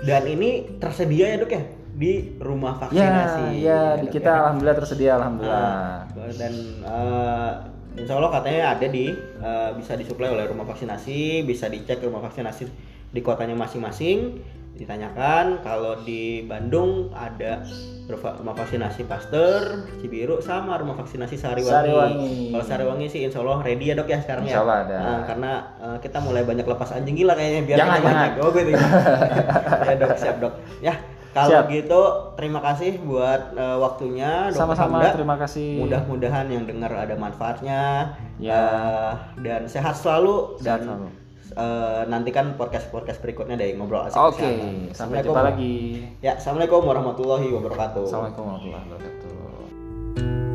dan 0.00 0.22
ini 0.24 0.50
tersedia 0.78 1.26
ya 1.28 1.36
dok 1.38 1.50
ya 1.50 1.62
di 1.92 2.12
rumah 2.38 2.78
Ya, 2.88 3.10
vaksinasi. 3.10 3.44
ya, 3.58 3.80
di 3.98 4.06
kita 4.08 4.30
ya. 4.30 4.38
alhamdulillah 4.40 4.76
tersedia 4.78 5.10
alhamdulillah. 5.18 6.06
Nah, 6.06 6.30
dan 6.32 6.52
eh, 6.78 7.50
insya 7.98 8.14
Allah 8.16 8.30
katanya 8.30 8.62
ada 8.78 8.86
di 8.86 9.10
eh, 9.14 9.70
bisa 9.74 9.98
disuplai 9.98 10.30
oleh 10.30 10.46
rumah 10.46 10.64
vaksinasi, 10.64 11.42
bisa 11.42 11.66
dicek 11.66 12.00
rumah 12.02 12.22
vaksinasi 12.22 12.64
di 13.10 13.20
kotanya 13.20 13.58
masing-masing. 13.58 14.38
Ditanyakan 14.78 15.66
kalau 15.66 15.98
di 16.06 16.46
Bandung 16.46 17.10
ada 17.10 17.66
rumah 18.06 18.54
vaksinasi 18.54 19.10
Pasteur, 19.10 19.90
Cibiru 19.98 20.38
sama 20.38 20.78
rumah 20.78 20.94
vaksinasi 20.94 21.34
Sariwangi. 21.34 21.74
Sariwangi. 21.74 22.34
Kalau 22.54 22.64
Sariwangi 22.64 23.06
sih 23.10 23.20
insya 23.26 23.42
Allah 23.42 23.58
ready 23.66 23.90
ya 23.90 23.98
dok 23.98 24.06
ya 24.06 24.22
sekarang 24.22 24.46
Insya 24.46 24.54
ya. 24.54 24.62
Allah 24.62 24.76
ada. 24.86 24.96
Nah, 25.02 25.20
karena 25.26 25.52
eh, 25.82 25.98
kita 25.98 26.18
mulai 26.22 26.46
banyak 26.46 26.62
lepas 26.62 26.94
anjing 26.94 27.18
gila 27.18 27.34
kayaknya 27.34 27.60
biar 27.66 27.78
Jangan, 27.82 27.98
jangan. 28.06 28.30
Oh 28.38 28.50
gitu. 28.54 28.70
ya 29.90 29.94
dok 29.98 30.14
siap 30.14 30.36
dok. 30.38 30.54
Ya 30.78 30.94
kalau 31.40 31.50
Siap. 31.54 31.66
gitu 31.68 32.00
terima 32.34 32.60
kasih 32.60 32.98
buat 33.00 33.52
eh, 33.52 33.76
waktunya. 33.76 34.50
Sama-sama, 34.50 34.98
terima 35.10 35.36
kasih. 35.36 35.78
Mudah-mudahan 35.80 36.46
yang 36.46 36.64
dengar 36.64 36.90
ada 36.90 37.14
manfaatnya 37.14 38.10
Ya. 38.36 38.54
eh, 38.54 39.12
dan 39.40 39.64
sehat 39.64 39.94
selalu 39.94 40.56
Sehat 40.56 40.80
dan 40.80 40.80
selalu. 40.84 41.06
eh, 41.54 42.02
nantikan 42.06 42.54
podcast-podcast 42.54 43.18
berikutnya 43.18 43.54
dari 43.54 43.72
ngobrol 43.72 44.04
asik 44.04 44.16
Oke, 44.16 44.42
kesehatan. 44.42 44.92
sampai 44.92 45.22
jumpa 45.22 45.42
lagi. 45.44 45.76
Ya, 46.18 46.34
assalamualaikum 46.34 46.82
warahmatullahi 46.82 47.48
wabarakatuh. 47.50 48.04
Assalamualaikum 48.04 48.42
warahmatullahi 48.44 48.84
wabarakatuh. 48.84 50.47